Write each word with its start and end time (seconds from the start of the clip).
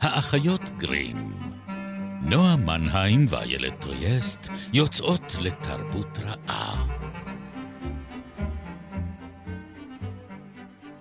האחיות 0.00 0.70
גרים. 0.76 1.32
נועה 2.22 2.56
מנהיים 2.56 3.24
ואיילת 3.28 3.80
טריאסט 3.80 4.48
יוצאות 4.72 5.36
לתרבות 5.40 6.18
רעה. 6.18 6.86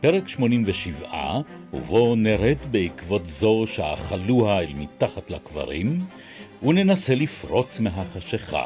פרק 0.01 0.27
87, 0.27 1.41
ובו 1.73 2.15
נרד 2.15 2.57
בעקבות 2.71 3.25
זו 3.25 3.63
שאכלוה 3.67 4.59
אל 4.59 4.73
מתחת 4.73 5.29
לקברים, 5.29 6.05
וננסה 6.63 7.15
לפרוץ 7.15 7.79
מהחשיכה. 7.79 8.65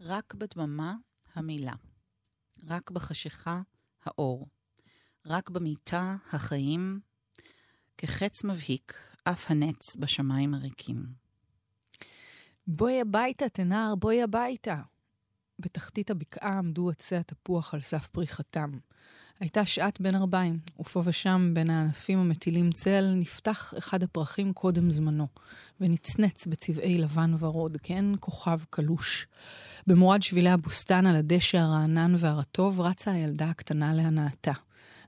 רק 0.00 0.34
בדממה 0.34 0.94
המילה, 1.34 1.72
רק 2.68 2.90
בחשיכה 2.90 3.60
האור, 4.04 4.48
רק 5.26 5.50
במיטה 5.50 6.16
החיים, 6.32 7.00
כחץ 7.98 8.44
מבהיק, 8.44 9.14
אף 9.24 9.50
הנץ 9.50 9.96
בשמיים 9.96 10.54
הריקים. 10.54 11.06
בואי 12.66 13.00
הביתה, 13.00 13.48
תנער, 13.48 13.94
בואי 13.94 14.22
הביתה. 14.22 14.82
בתחתית 15.58 16.10
הבקעה 16.10 16.58
עמדו 16.58 16.90
עצי 16.90 17.16
התפוח 17.16 17.74
על 17.74 17.80
סף 17.80 18.06
פריחתם. 18.06 18.70
הייתה 19.40 19.64
שעת 19.64 20.00
בין 20.00 20.14
ארבעים, 20.14 20.58
ופה 20.80 21.02
ושם, 21.04 21.50
בין 21.54 21.70
הענפים 21.70 22.18
המטילים 22.18 22.70
צל, 22.70 23.12
נפתח 23.16 23.74
אחד 23.78 24.02
הפרחים 24.02 24.52
קודם 24.52 24.90
זמנו, 24.90 25.26
ונצנץ 25.80 26.46
בצבעי 26.46 26.98
לבן 26.98 27.34
ורוד, 27.38 27.76
כן 27.82 28.04
כוכב 28.20 28.60
קלוש. 28.70 29.26
במורד 29.86 30.22
שבילי 30.22 30.50
הבוסתן 30.50 31.06
על 31.06 31.16
הדשא 31.16 31.58
הרענן 31.58 32.14
והרטוב 32.18 32.80
רצה 32.80 33.12
הילדה 33.12 33.50
הקטנה 33.50 33.94
להנאתה. 33.94 34.52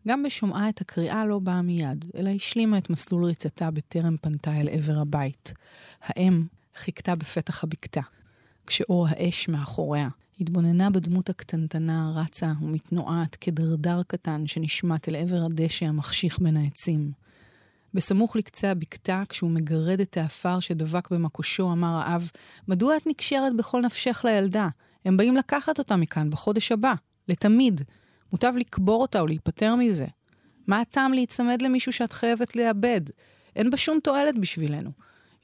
גם 0.08 0.22
בשומעה 0.22 0.68
את 0.68 0.80
הקריאה 0.80 1.26
לא 1.26 1.38
באה 1.38 1.62
מיד, 1.62 2.04
אלא 2.16 2.30
השלימה 2.30 2.78
את 2.78 2.90
מסלול 2.90 3.24
ריצתה 3.24 3.70
בטרם 3.70 4.16
פנתה 4.16 4.60
אל 4.60 4.68
עבר 4.68 4.98
הבית. 4.98 5.54
האם 6.02 6.44
חיכתה 6.76 7.14
בפתח 7.14 7.64
הבקתה, 7.64 8.00
כשאור 8.66 9.06
האש 9.08 9.48
מאחוריה 9.48 10.08
התבוננה 10.40 10.90
בדמות 10.90 11.30
הקטנטנה 11.30 12.08
הרצה 12.08 12.52
ומתנועת 12.62 13.36
כדרדר 13.36 14.02
קטן 14.06 14.46
שנשמט 14.46 15.08
אל 15.08 15.16
עבר 15.16 15.44
הדשא 15.44 15.86
המחשיך 15.86 16.38
בין 16.38 16.56
העצים. 16.56 17.12
בסמוך 17.94 18.36
לקצה 18.36 18.70
הבקתה, 18.70 19.22
כשהוא 19.28 19.50
מגרד 19.50 20.00
את 20.00 20.16
העפר 20.16 20.60
שדבק 20.60 21.10
במקושו, 21.10 21.72
אמר 21.72 22.02
האב, 22.04 22.30
מדוע 22.68 22.96
את 22.96 23.06
נקשרת 23.06 23.56
בכל 23.56 23.80
נפשך 23.80 24.22
לילדה? 24.24 24.68
הם 25.04 25.16
באים 25.16 25.36
לקחת 25.36 25.78
אותה 25.78 25.96
מכאן 25.96 26.30
בחודש 26.30 26.72
הבא, 26.72 26.94
לתמיד. 27.28 27.80
מוטב 28.32 28.52
לקבור 28.56 29.02
אותה 29.02 29.20
או 29.20 29.26
להיפטר 29.26 29.74
מזה. 29.74 30.06
מה 30.66 30.80
הטעם 30.80 31.12
להיצמד 31.12 31.62
למישהו 31.62 31.92
שאת 31.92 32.12
חייבת 32.12 32.56
לאבד? 32.56 33.00
אין 33.56 33.70
בה 33.70 33.76
שום 33.76 33.98
תועלת 34.02 34.38
בשבילנו. 34.38 34.90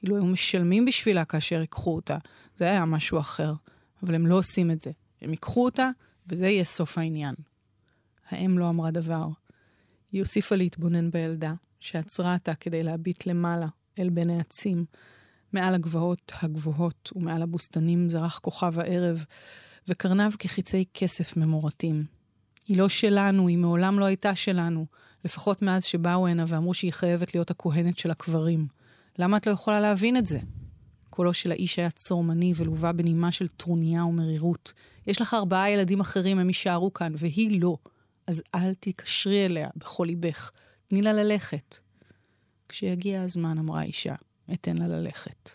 אילו 0.03 0.15
היו 0.15 0.25
משלמים 0.25 0.85
בשבילה 0.85 1.25
כאשר 1.25 1.61
ייקחו 1.61 1.95
אותה, 1.95 2.17
זה 2.57 2.65
היה 2.65 2.85
משהו 2.85 3.19
אחר. 3.19 3.53
אבל 4.03 4.15
הם 4.15 4.27
לא 4.27 4.37
עושים 4.37 4.71
את 4.71 4.81
זה. 4.81 4.91
הם 5.21 5.31
ייקחו 5.31 5.65
אותה, 5.65 5.89
וזה 6.27 6.47
יהיה 6.47 6.65
סוף 6.65 6.97
העניין. 6.97 7.35
האם 8.29 8.57
לא 8.57 8.69
אמרה 8.69 8.91
דבר. 8.91 9.27
היא 10.11 10.21
הוסיפה 10.21 10.55
להתבונן 10.55 11.11
בילדה, 11.11 11.53
שעצרה 11.79 12.33
אותה 12.33 12.55
כדי 12.55 12.83
להביט 12.83 13.25
למעלה, 13.25 13.67
אל 13.99 14.09
בין 14.09 14.29
העצים. 14.29 14.85
מעל 15.53 15.75
הגבעות 15.75 16.31
הגבוהות 16.41 17.11
ומעל 17.15 17.41
הבוסתנים 17.41 18.09
זרח 18.09 18.39
כוכב 18.39 18.79
הערב, 18.79 19.25
וקרניו 19.87 20.31
כחיצי 20.39 20.85
כסף 20.93 21.37
ממורטים. 21.37 22.05
היא 22.67 22.77
לא 22.77 22.89
שלנו, 22.89 23.47
היא 23.47 23.57
מעולם 23.57 23.99
לא 23.99 24.05
הייתה 24.05 24.35
שלנו, 24.35 24.85
לפחות 25.25 25.61
מאז 25.61 25.83
שבאו 25.83 26.27
הנה 26.27 26.43
ואמרו 26.47 26.73
שהיא 26.73 26.93
חייבת 26.93 27.35
להיות 27.35 27.51
הכהנת 27.51 27.97
של 27.97 28.11
הקברים. 28.11 28.67
למה 29.19 29.37
את 29.37 29.47
לא 29.47 29.51
יכולה 29.51 29.79
להבין 29.79 30.17
את 30.17 30.25
זה? 30.25 30.39
קולו 31.17 31.33
של 31.33 31.51
האיש 31.51 31.79
היה 31.79 31.89
צורמני 31.89 32.53
ולווה 32.55 32.93
בנימה 32.93 33.31
של 33.31 33.47
טרוניה 33.47 34.05
ומרירות. 34.05 34.73
יש 35.07 35.21
לך 35.21 35.33
ארבעה 35.33 35.69
ילדים 35.69 35.99
אחרים, 35.99 36.39
הם 36.39 36.47
יישארו 36.47 36.93
כאן, 36.93 37.13
והיא 37.17 37.61
לא. 37.61 37.77
אז 38.27 38.43
אל 38.55 38.73
תיקשרי 38.73 39.45
אליה 39.45 39.69
בכל 39.75 40.03
ליבך. 40.07 40.51
תני 40.87 41.01
לה 41.01 41.13
ללכת. 41.13 41.77
כשיגיע 42.69 43.21
הזמן, 43.21 43.57
אמרה 43.57 43.79
האישה, 43.79 44.15
אתן 44.53 44.77
לה 44.77 44.87
ללכת. 44.87 45.49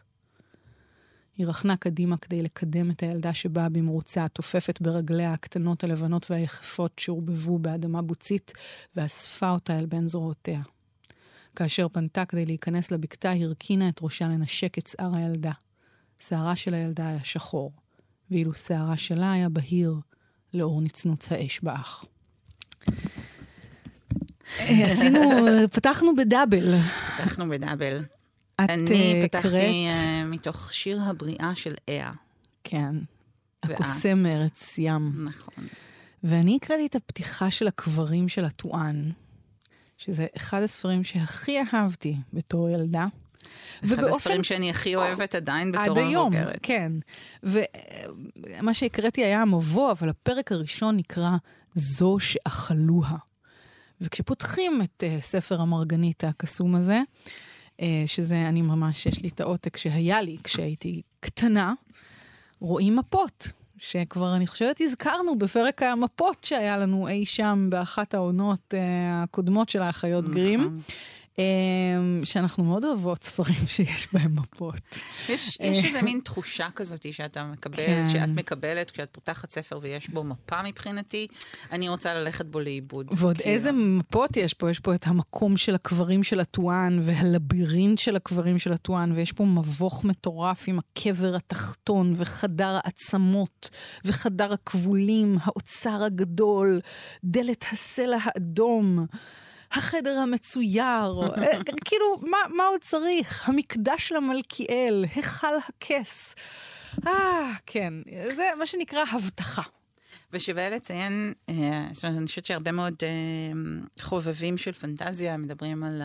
היא 1.36 1.46
רכנה 1.46 1.76
קדימה 1.76 2.16
כדי 2.16 2.42
לקדם 2.42 2.90
את 2.90 3.02
הילדה 3.02 3.34
שבאה 3.34 3.68
במרוצה, 3.68 4.28
תופפת 4.28 4.80
ברגליה 4.80 5.32
הקטנות 5.32 5.84
הלבנות 5.84 6.30
והיחפות 6.30 6.98
שעורבבו 6.98 7.58
באדמה 7.58 8.02
בוצית, 8.02 8.52
ואספה 8.96 9.50
אותה 9.50 9.78
אל 9.78 9.86
בין 9.86 10.08
זרועותיה. 10.08 10.62
כאשר 11.56 11.86
פנתה 11.88 12.24
כדי 12.24 12.46
להיכנס 12.46 12.90
לבקתה, 12.90 13.30
הרכינה 13.30 13.88
את 13.88 14.00
ראשה 14.02 14.28
לנשק 14.28 14.78
את 14.78 14.86
שיער 14.86 15.16
הילדה. 15.16 15.52
שערה 16.28 16.56
של 16.56 16.74
הילדה 16.74 17.08
היה 17.08 17.24
שחור, 17.24 17.72
ואילו 18.30 18.54
שערה 18.54 18.96
שלה 18.96 19.32
היה 19.32 19.48
בהיר 19.48 19.94
לאור 20.54 20.80
נצנוץ 20.80 21.32
האש 21.32 21.60
באח. 21.60 22.04
אה, 24.60 24.86
עשינו, 24.86 25.20
פתחנו 25.72 26.16
בדאבל. 26.16 26.76
פתחנו 27.16 27.48
בדאבל. 27.48 28.04
את 28.54 28.70
אני 28.70 29.22
אה, 29.22 29.28
פתחתי 29.28 29.48
קראת? 29.48 29.60
אה, 29.60 30.24
מתוך 30.24 30.72
שיר 30.72 31.00
הבריאה 31.02 31.54
של 31.54 31.74
איה. 31.88 32.12
כן. 32.64 32.94
הקוסם 33.62 34.22
מארץ 34.22 34.74
ים. 34.78 35.24
נכון. 35.24 35.66
ואני 36.24 36.58
הקראתי 36.62 36.86
את 36.86 36.96
הפתיחה 36.96 37.50
של 37.50 37.66
הקברים 37.66 38.28
של 38.28 38.44
הטואן, 38.44 39.10
שזה 40.04 40.26
אחד 40.36 40.62
הספרים 40.62 41.04
שהכי 41.04 41.58
אהבתי 41.74 42.16
בתור 42.32 42.68
ילדה. 42.68 43.06
אחד 43.84 44.04
הספרים 44.04 44.44
שאני 44.44 44.70
הכי 44.70 44.96
אוהבת 44.96 45.34
עדיין 45.34 45.72
בתור 45.72 45.84
עד 45.84 45.98
היום, 45.98 46.32
מבוגרת. 46.32 46.58
כן. 46.62 46.92
ומה 47.42 48.74
שהקראתי 48.74 49.24
היה 49.24 49.42
המבוא, 49.42 49.90
אבל 49.90 50.08
הפרק 50.08 50.52
הראשון 50.52 50.96
נקרא 50.96 51.30
זו 51.74 52.16
שאכלוה. 52.18 53.16
וכשפותחים 54.00 54.82
את 54.82 55.02
uh, 55.02 55.22
ספר 55.22 55.60
המרגנית 55.60 56.24
הקסום 56.24 56.74
הזה, 56.74 57.00
uh, 57.76 57.82
שזה, 58.06 58.36
אני 58.36 58.62
ממש, 58.62 59.06
יש 59.06 59.22
לי 59.22 59.28
את 59.28 59.40
העותק 59.40 59.76
שהיה 59.76 60.22
לי 60.22 60.36
כשהייתי 60.44 61.02
קטנה, 61.20 61.72
רואים 62.60 62.96
מפות. 62.96 63.52
שכבר, 63.82 64.36
אני 64.36 64.46
חושבת, 64.46 64.80
הזכרנו 64.80 65.38
בפרק 65.38 65.82
המפות 65.82 66.44
שהיה 66.44 66.78
לנו 66.78 67.08
אי 67.08 67.26
שם 67.26 67.66
באחת 67.70 68.14
העונות 68.14 68.74
uh, 68.74 68.76
הקודמות 69.10 69.68
של 69.68 69.82
האחיות 69.82 70.28
גרים. 70.28 70.78
Um, 71.36 72.24
שאנחנו 72.24 72.64
מאוד 72.64 72.84
אוהבות 72.84 73.24
ספרים 73.24 73.66
שיש 73.74 74.08
בהם 74.12 74.36
מפות. 74.36 74.98
יש, 75.28 75.58
יש 75.60 75.84
איזה 75.84 76.02
מין 76.02 76.20
תחושה 76.24 76.68
כזאת 76.74 77.12
שאתה 77.12 77.44
מקבל, 77.44 77.76
כן. 77.76 78.10
שאת 78.12 78.28
מקבלת 78.28 78.90
כשאת 78.90 79.08
פותחת 79.12 79.50
ספר 79.50 79.78
ויש 79.82 80.08
בו 80.08 80.24
מפה 80.24 80.62
מבחינתי, 80.62 81.26
אני 81.72 81.88
רוצה 81.88 82.14
ללכת 82.14 82.46
בו 82.46 82.60
לאיבוד. 82.60 83.06
ועוד 83.16 83.36
כאילו. 83.36 83.50
איזה 83.50 83.72
מפות 83.72 84.36
יש 84.36 84.54
פה? 84.54 84.70
יש 84.70 84.80
פה 84.80 84.94
את 84.94 85.06
המקום 85.06 85.56
של 85.56 85.74
הקברים 85.74 86.22
של 86.22 86.40
הטואן, 86.40 86.98
והלבירינט 87.02 87.98
של 87.98 88.16
הקברים 88.16 88.58
של 88.58 88.72
הטואן, 88.72 89.12
ויש 89.12 89.32
פה 89.32 89.44
מבוך 89.44 90.04
מטורף 90.04 90.64
עם 90.68 90.78
הקבר 90.78 91.36
התחתון, 91.36 92.12
וחדר 92.16 92.78
העצמות, 92.84 93.70
וחדר 94.04 94.52
הכבולים, 94.52 95.38
האוצר 95.42 96.04
הגדול, 96.04 96.80
דלת 97.24 97.64
הסלע 97.72 98.18
האדום. 98.22 99.06
החדר 99.72 100.18
המצויר, 100.18 101.20
אה, 101.22 101.62
כאילו, 101.84 102.18
מה, 102.20 102.38
מה 102.56 102.64
עוד 102.64 102.80
צריך? 102.80 103.48
המקדש 103.48 104.12
למלכיאל, 104.12 105.04
היכל 105.14 105.56
הכס. 105.68 106.34
אה, 107.06 107.52
כן, 107.66 107.94
זה 108.36 108.50
מה 108.58 108.66
שנקרא 108.66 109.04
הבטחה. 109.12 109.62
ושווה 110.32 110.70
לציין, 110.70 111.32
אה, 111.48 111.86
זאת 111.92 112.04
אומרת, 112.04 112.18
אני 112.18 112.26
חושבת 112.26 112.44
שהרבה 112.44 112.72
מאוד 112.72 112.94
אה, 113.02 113.08
חובבים 114.00 114.58
של 114.58 114.72
פנטזיה 114.72 115.36
מדברים 115.36 115.84
על 115.84 116.02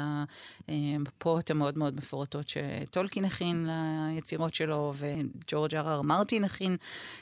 המפות 0.68 1.52
המאוד 1.52 1.78
מאוד 1.78 1.98
מפורטות 1.98 2.50
שטולקין 2.50 3.26
הכין 3.26 3.70
ליצירות 4.14 4.56
שלו, 4.56 4.94
וג'ורג' 4.98 5.76
אר 5.76 6.02
מרטין 6.02 6.44
הכין 6.44 6.76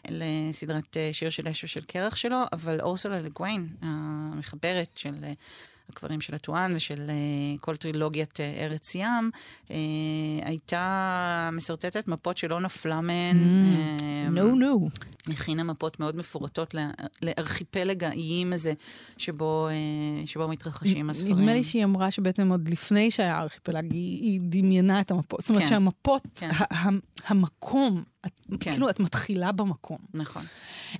לסדרת 0.09 0.97
שיר 1.11 1.29
של 1.29 1.47
אש 1.47 1.63
ושל 1.63 1.81
קרח 1.81 2.15
שלו, 2.15 2.37
אבל 2.53 2.81
אורסולה 2.81 3.21
לגוויין, 3.21 3.67
המחברת 3.81 4.91
של... 4.95 5.15
אה, 5.85 5.89
הקברים 5.89 6.21
של 6.21 6.35
הטואן 6.35 6.75
ושל 6.75 7.09
uh, 7.09 7.59
כל 7.61 7.75
טרילוגיית 7.75 8.39
uh, 8.39 8.61
ארץ 8.61 8.95
ים, 8.95 9.31
uh, 9.67 9.71
הייתה 10.41 11.49
משרטטת 11.53 12.07
מפות 12.07 12.37
שלא 12.37 12.59
נפלה 12.59 13.01
מהן. 13.01 13.37
Mm, 13.37 14.29
נו 14.29 14.55
נו. 14.55 14.89
הכינה 15.29 15.63
מפות 15.63 15.99
מאוד 15.99 16.17
מפורטות 16.17 16.75
לארכיפלג 17.21 18.03
האיים 18.03 18.53
הזה, 18.53 18.73
שבו, 19.17 19.67
אה, 19.67 20.27
שבו 20.27 20.47
מתרחשים 20.47 21.09
הספרים. 21.09 21.37
נדמה 21.37 21.53
לי 21.53 21.63
שהיא 21.63 21.83
אמרה 21.83 22.11
שבעצם 22.11 22.51
עוד 22.51 22.69
לפני 22.69 23.11
שהיה 23.11 23.41
ארכיפלג, 23.41 23.91
היא, 23.91 24.21
היא 24.21 24.39
דמיינה 24.43 25.01
את 25.01 25.11
המפות. 25.11 25.41
זאת 25.41 25.49
אומרת 25.49 25.63
כן. 25.63 25.69
שהמפות, 25.69 26.23
כן. 26.35 26.49
המקום, 27.25 28.03
את, 28.25 28.41
כן. 28.59 28.71
כאילו 28.71 28.89
את 28.89 28.99
מתחילה 28.99 29.51
במקום. 29.51 29.97
נכון. 30.13 30.43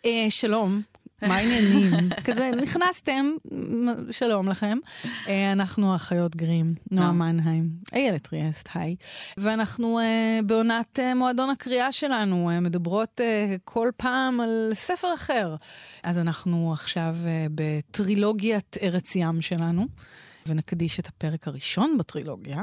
אה, 0.06 0.26
שלום, 0.30 0.82
מה 1.22 1.36
העניינים? 1.36 1.94
כזה, 2.26 2.50
נכנסתם, 2.62 3.32
שלום 4.12 4.50
לכם. 4.50 4.78
אה, 5.28 5.52
אנחנו 5.52 5.94
האחיות 5.94 6.36
גרים, 6.36 6.76
נועה 6.92 7.12
מנהיים, 7.12 7.70
איילת 7.94 8.34
ריאסט, 8.34 8.70
היי. 8.74 8.96
ואנחנו 9.38 10.00
uh, 10.00 10.44
בעונת 10.46 11.00
uh, 11.00 11.16
מועדון 11.16 11.50
הקריאה 11.50 11.92
שלנו, 11.92 12.52
uh, 12.58 12.62
מדברות 12.62 13.22
uh, 13.22 13.58
כל 13.64 13.90
פעם 13.98 14.40
על 14.42 14.72
ספר 14.74 15.14
אחר. 15.14 15.56
אז 16.04 16.20
אנחנו 16.20 16.74
עכשיו 16.74 17.16
uh, 17.24 17.52
בטרילוגיית 17.56 18.78
ארץ 18.82 19.16
ים 19.16 19.42
שלנו. 19.42 19.86
ונקדיש 20.48 21.00
את 21.00 21.08
הפרק 21.08 21.48
הראשון 21.48 21.98
בטרילוגיה. 22.00 22.62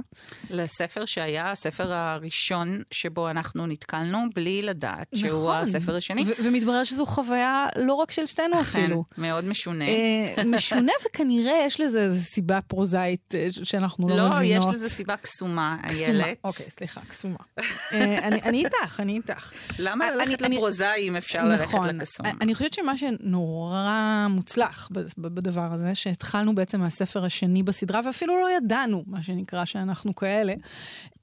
לספר 0.50 1.05
שהיה 1.05 1.50
הספר 1.50 1.93
הראשון 1.93 2.82
שבו 2.90 3.31
אנחנו 3.31 3.67
נתקלנו, 3.67 4.19
בלי 4.34 4.62
לדעת 4.62 5.08
נכון. 5.12 5.29
שהוא 5.29 5.52
הספר 5.52 5.96
השני. 5.96 6.25
ומתברר 6.44 6.84
שזו 6.84 7.06
חוויה 7.06 7.67
לא 7.76 7.94
רק 7.94 8.11
של 8.11 8.26
שתינו 8.26 8.61
אפילו. 8.61 9.05
מאוד 9.19 9.44
משונה. 9.44 9.84
אה, 9.84 10.44
משונה, 10.44 10.93
וכנראה 11.06 11.64
יש 11.67 11.81
לזה 11.81 12.02
איזו 12.02 12.20
סיבה 12.20 12.61
פרוזאית 12.61 13.34
אה, 13.34 13.49
שאנחנו 13.62 14.08
לא, 14.08 14.17
לא 14.17 14.37
מבינות. 14.37 14.64
לא, 14.64 14.70
יש 14.70 14.75
לזה 14.75 14.88
סיבה 14.88 15.17
קסומה, 15.17 15.76
איילת. 15.84 16.38
אוקיי, 16.44 16.67
סליחה, 16.70 17.00
קסומה. 17.08 17.37
אה, 17.93 18.29
אני, 18.29 18.43
אני 18.43 18.64
איתך, 18.64 19.00
אני 19.00 19.17
איתך. 19.17 19.52
למה 19.79 20.11
ללכת 20.11 20.40
לפרוזאי 20.43 21.08
אם 21.08 21.17
אפשר 21.17 21.43
נכון, 21.43 21.87
ללכת 21.88 21.94
לקסום? 21.94 22.26
אני 22.40 22.55
חושבת 22.55 22.75
שמה 22.75 22.96
שנורא 22.96 24.26
מוצלח 24.31 24.88
בדבר 25.19 25.73
הזה, 25.73 25.94
שהתחלנו 25.94 26.55
בעצם 26.55 26.81
מהספר 26.81 27.25
השני 27.25 27.62
בסדרה, 27.72 28.00
ואפילו 28.04 28.40
לא 28.40 28.48
ידענו, 28.56 29.04
מה 29.06 29.22
שנקרא, 29.22 29.64
שאנחנו 29.64 30.14
כאלה, 30.14 30.54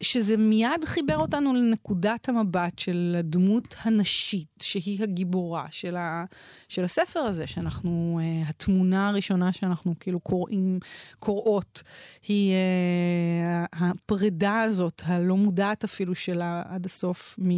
שזה 0.01 0.37
מיד 0.37 0.85
חיבר 0.85 1.17
אותנו 1.17 1.53
לנקודת 1.53 2.29
המבט 2.29 2.79
של 2.79 3.15
הדמות 3.19 3.75
הנשית, 3.81 4.47
שהיא 4.61 5.03
הגיבורה 5.03 5.65
של, 5.71 5.95
ה, 5.95 6.25
של 6.67 6.83
הספר 6.83 7.19
הזה, 7.19 7.47
שאנחנו, 7.47 8.19
uh, 8.21 8.49
התמונה 8.49 9.09
הראשונה 9.09 9.51
שאנחנו 9.51 9.93
כאילו 9.99 10.19
קוראים, 10.19 10.79
קוראות, 11.19 11.83
היא 12.27 12.53
uh, 12.53 13.75
הפרידה 13.79 14.61
הזאת, 14.61 15.01
הלא 15.05 15.37
מודעת 15.37 15.83
אפילו 15.83 16.15
שלה 16.15 16.63
עד 16.65 16.85
הסוף 16.85 17.35
מ... 17.39 17.49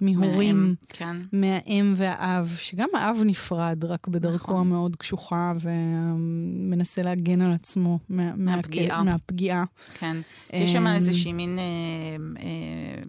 מהורים, 0.00 0.56
מהאם, 0.56 0.74
כן. 0.88 1.16
מהאם 1.32 1.94
והאב, 1.96 2.56
שגם 2.60 2.88
האב 2.94 3.20
נפרד, 3.24 3.84
רק 3.84 4.08
בדרכו 4.08 4.52
נכון. 4.52 4.60
המאוד 4.60 4.96
קשוחה 4.96 5.52
ומנסה 5.60 7.02
להגן 7.02 7.40
על 7.40 7.52
עצמו 7.52 7.98
מה, 8.08 8.36
מהפגיעה. 8.36 9.02
מהפגיעה. 9.02 9.64
כן, 9.98 10.16
יש 10.52 10.72
שם 10.72 10.86
איזושהי 10.86 11.32
מין... 11.32 11.58
אה, 11.58 11.64
אה, 12.42 13.02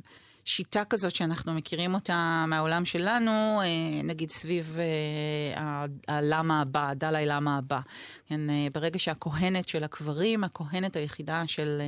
שיטה 0.48 0.84
כזאת 0.90 1.16
שאנחנו 1.16 1.54
מכירים 1.54 1.94
אותה 1.94 2.46
מהעולם 2.48 2.86
שלנו, 2.86 3.62
אה, 3.62 4.02
נגיד 4.04 4.32
סביב 4.32 4.78
אה, 4.80 5.86
הלמה 6.08 6.62
הבא, 6.62 6.90
הדלאי 6.90 7.26
למה 7.26 7.58
הבא. 7.58 7.80
כן, 8.26 8.50
אה, 8.50 8.68
ברגע 8.74 9.00
שהכהנת 9.00 9.68
של 9.70 9.84
הקברים, 9.84 10.44
הכהנת 10.44 10.96
היחידה 10.96 11.44
של 11.48 11.82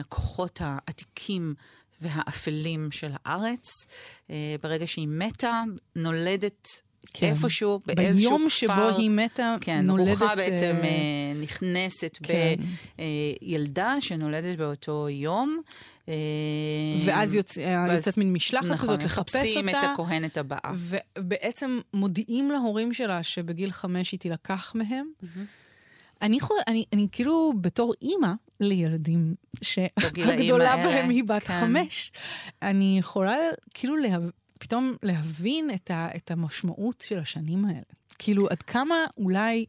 הכוחות 0.00 0.60
העתיקים 0.64 1.54
והאפלים 2.00 2.88
של 2.90 3.10
הארץ. 3.24 3.86
אה, 4.30 4.56
ברגע 4.62 4.86
שהיא 4.86 5.08
מתה, 5.08 5.62
נולדת 5.96 6.68
כן. 7.12 7.30
איפשהו, 7.30 7.80
באיזשהו 7.86 8.30
ביום 8.30 8.48
כפר. 8.50 8.66
ביום 8.66 8.88
שבו 8.88 8.98
היא 8.98 9.10
מתה, 9.10 9.56
כן, 9.60 9.86
נולדת... 9.86 10.06
כן, 10.06 10.12
רוחה 10.24 10.36
בעצם 10.36 10.76
uh, 10.82 11.42
נכנסת 11.42 12.18
כן. 12.22 12.54
בילדה 13.40 13.94
שנולדת 14.00 14.58
באותו 14.58 15.08
יום. 15.08 15.60
ואז 17.04 17.34
יוצ... 17.34 17.58
ואז, 17.58 17.92
יוצאת 17.92 18.18
מין 18.18 18.32
משלחת 18.32 18.64
נכון, 18.64 18.78
כזאת 18.78 19.02
לחפש 19.02 19.18
אותה. 19.18 19.38
מחפשים 19.38 19.68
את 19.68 19.74
הכהנת 19.74 20.36
הבאה. 20.36 20.72
ובעצם 21.18 21.80
מודיעים 21.94 22.50
להורים 22.50 22.94
שלה 22.94 23.22
שבגיל 23.22 23.72
חמש 23.72 24.12
היא 24.12 24.20
תילקח 24.20 24.72
מהם. 24.74 25.06
Mm-hmm. 25.22 25.59
אני, 26.22 26.40
חו... 26.40 26.54
אני, 26.66 26.84
אני 26.92 27.06
כאילו 27.12 27.52
בתור 27.60 27.94
אימא 28.02 28.32
לילדים 28.60 29.34
שהגדולה 29.62 30.76
בהם 30.84 31.10
היא 31.10 31.24
בת 31.24 31.42
כן. 31.42 31.60
חמש, 31.60 32.12
אני 32.62 32.96
יכולה 32.98 33.36
כאילו 33.74 33.96
לה... 33.96 34.08
פתאום 34.58 34.96
להבין 35.02 35.70
את, 35.74 35.90
ה... 35.90 36.08
את 36.16 36.30
המשמעות 36.30 37.04
של 37.06 37.18
השנים 37.18 37.64
האלה. 37.64 37.80
כאילו, 38.18 38.48
עד 38.48 38.62
כמה 38.62 38.96
אולי 39.16 39.64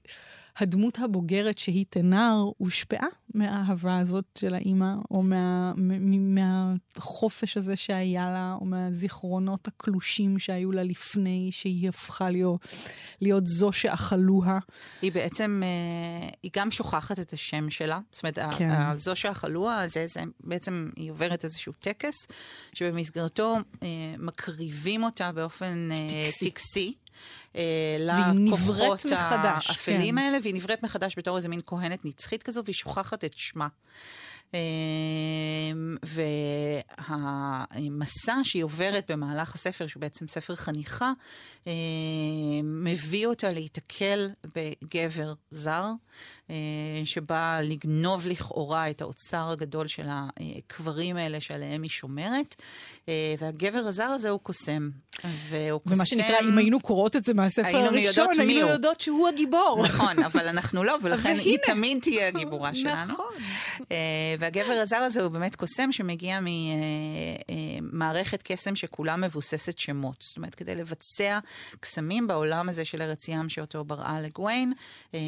הדמות 0.58 1.00
הבוגרת 1.00 1.58
שהיא 1.58 1.86
תנר 1.90 2.44
הושפעה 2.58 3.08
מהאהבה 3.34 3.98
הזאת 3.98 4.26
של 4.38 4.56
האימא, 4.56 4.94
או 5.12 5.24
מה, 5.24 5.72
מהחופש 6.20 7.58
הזה 7.58 7.76
שהיה 7.76 8.32
לה, 8.32 8.56
או 8.62 8.66
מהזיכרונות 8.66 9.68
הקלושים 9.68 10.40
שהיו 10.40 10.72
לה 10.72 10.84
לפני 10.84 11.50
שהיא 11.52 11.90
הפכה 11.90 12.30
להיות, 12.30 12.68
להיות 13.22 13.48
זו 13.48 13.72
שאכלוה. 13.72 14.60
היא 15.02 15.12
בעצם, 15.12 15.62
אה, 15.64 16.30
היא 16.44 16.52
גם 16.56 16.72
שוכחת 16.72 17.20
את 17.20 17.34
השם 17.34 17.70
שלה. 17.70 18.00
זאת 18.12 18.24
אומרת, 18.24 18.56
כן. 18.58 18.96
זו 18.96 19.16
שאכלוה, 19.16 19.88
זה, 19.88 20.08
זה 20.08 20.22
בעצם, 20.44 20.90
היא 20.96 21.12
עוברת 21.12 21.44
איזשהו 21.44 21.74
טקס, 21.74 22.16
שבמסגרתו 22.74 23.58
אה, 23.84 23.88
מקריבים 24.20 25.04
אותה 25.04 25.32
באופן 25.32 25.90
אה, 25.92 26.08
טקסי. 26.10 26.50
טקסי. 26.50 26.94
לכוחות 27.56 29.06
האפלים 29.12 30.16
כן. 30.16 30.22
האלה, 30.22 30.38
והיא 30.42 30.56
נבראת 30.56 30.84
מחדש 30.84 31.16
בתור 31.18 31.38
איזה 31.38 31.50
מין 31.50 31.60
כהנת 31.66 32.06
נצחית 32.06 32.44
כזו, 32.44 32.62
והיא 32.66 32.74
שוכחת 32.74 33.24
את 33.24 33.38
שמה. 33.38 33.68
אמ, 34.54 35.98
והמסע 37.08 38.36
שהיא 38.44 38.64
עוברת 38.64 39.12
במהלך 39.12 39.56
הספר, 39.56 39.88
שהוא 39.88 40.02
בעצם 40.02 40.28
ספר 40.28 40.56
חניכה, 40.56 41.12
אמ, 41.68 41.72
מביא 42.64 43.28
אותה 43.28 43.50
להיתקל 43.50 44.30
בגבר 44.56 45.34
זר, 45.52 45.86
אמ, 46.50 46.56
שבא 47.06 47.60
לגנוב 47.64 48.28
לכאורה 48.28 48.90
את 48.90 49.02
האוצר 49.02 49.50
הגדול 49.52 49.88
של 49.88 50.08
הקברים 50.10 51.18
האלה 51.18 51.42
שעליהם 51.42 51.82
היא 51.84 51.92
שומרת, 51.92 52.56
והגבר 53.40 53.80
הזר 53.80 54.04
הזה 54.04 54.30
הוא 54.30 54.40
קוסם. 54.40 54.90
והוא 55.24 55.82
קוסם... 55.82 55.96
ומה 55.96 56.06
שנקרא, 56.06 56.40
אם 56.40 56.58
היינו 56.58 56.80
קוראות 56.80 57.16
את 57.16 57.26
זה 57.26 57.34
מהספר 57.34 57.68
היינו 57.68 57.88
הראשון, 57.88 58.28
היינו 58.40 58.68
יודעות 58.68 59.02
שהוא 59.02 59.28
הגיבור. 59.28 59.84
נכון, 59.86 60.24
אבל 60.24 60.48
אנחנו 60.48 60.84
לא, 60.84 60.96
ולכן 61.02 61.38
היא 61.40 61.58
תמיד 61.66 61.98
תהיה 62.02 62.28
הגיבורה 62.28 62.76
שלנו. 62.76 63.14
נכון. 63.14 63.34
והגבר 64.42 64.74
הזר 64.74 64.98
הזה 64.98 65.22
הוא 65.22 65.32
באמת 65.32 65.56
קוסם 65.56 65.92
שמגיע 65.92 66.40
ממערכת 67.52 68.42
קסם 68.44 68.76
שכולה 68.76 69.16
מבוססת 69.16 69.80
שמות. 69.80 70.16
זאת 70.20 70.38
אומרת, 70.38 70.56
כדי 70.56 70.76
לבצע 70.76 71.40
קסמים 71.80 72.28
בעולם 72.28 72.70
הזה 72.70 72.86
של 72.86 73.02
ארץ 73.02 73.28
ים 73.28 73.50
שאותו 73.50 73.84
בראה 73.84 74.22
לגוויין, 74.22 74.74
אה, 75.14 75.20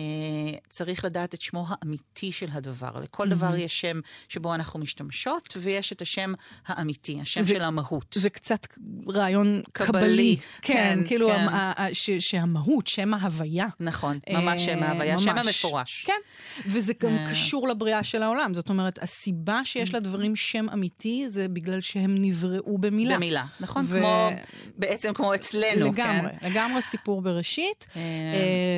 צריך 0.69 1.05
לדעת 1.05 1.33
את 1.33 1.41
שמו 1.41 1.65
האמיתי 1.69 2.31
של 2.31 2.47
הדבר. 2.51 2.99
לכל 3.03 3.29
דבר 3.29 3.55
יש 3.55 3.81
שם 3.81 3.99
שבו 4.29 4.55
אנחנו 4.55 4.79
משתמשות, 4.79 5.57
ויש 5.57 5.93
את 5.93 6.01
השם 6.01 6.33
האמיתי, 6.65 7.19
השם 7.21 7.43
של 7.43 7.61
המהות. 7.61 8.15
זה 8.19 8.29
קצת 8.29 8.67
רעיון 9.07 9.61
קבלי. 9.71 10.37
כן, 10.61 10.73
כן 10.73 11.07
כאילו 11.07 11.29
כן. 11.29 12.19
שהמהות, 12.19 12.87
שם 12.87 13.13
ההוויה. 13.13 13.67
נכון, 13.79 14.19
ממש 14.29 14.65
שם 14.65 14.83
ההוויה, 14.83 15.19
שם 15.19 15.37
המפורש. 15.37 16.03
כן, 16.07 16.19
וזה 16.65 16.93
גם 16.99 17.17
אה. 17.17 17.31
קשור 17.31 17.67
לבריאה 17.67 18.03
של 18.03 18.23
העולם. 18.23 18.53
זאת 18.53 18.69
אומרת, 18.69 19.02
הסיבה 19.03 19.61
שיש 19.63 19.93
לדברים 19.93 20.35
שם 20.35 20.65
אמיתי 20.73 21.25
זה 21.29 21.47
בגלל 21.47 21.81
שהם 21.81 22.15
נבראו 22.17 22.77
במילה. 22.77 23.15
במילה, 23.15 23.45
נכון? 23.59 23.85
ו... 23.87 23.99
כמו, 23.99 24.29
בעצם 24.77 25.13
כמו 25.13 25.35
אצלנו, 25.35 25.85
לגמרי, 25.85 26.31
כן? 26.39 26.49
לגמרי 26.49 26.81
סיפור 26.81 27.21
בראשית. 27.21 27.87
אה... 27.95 28.01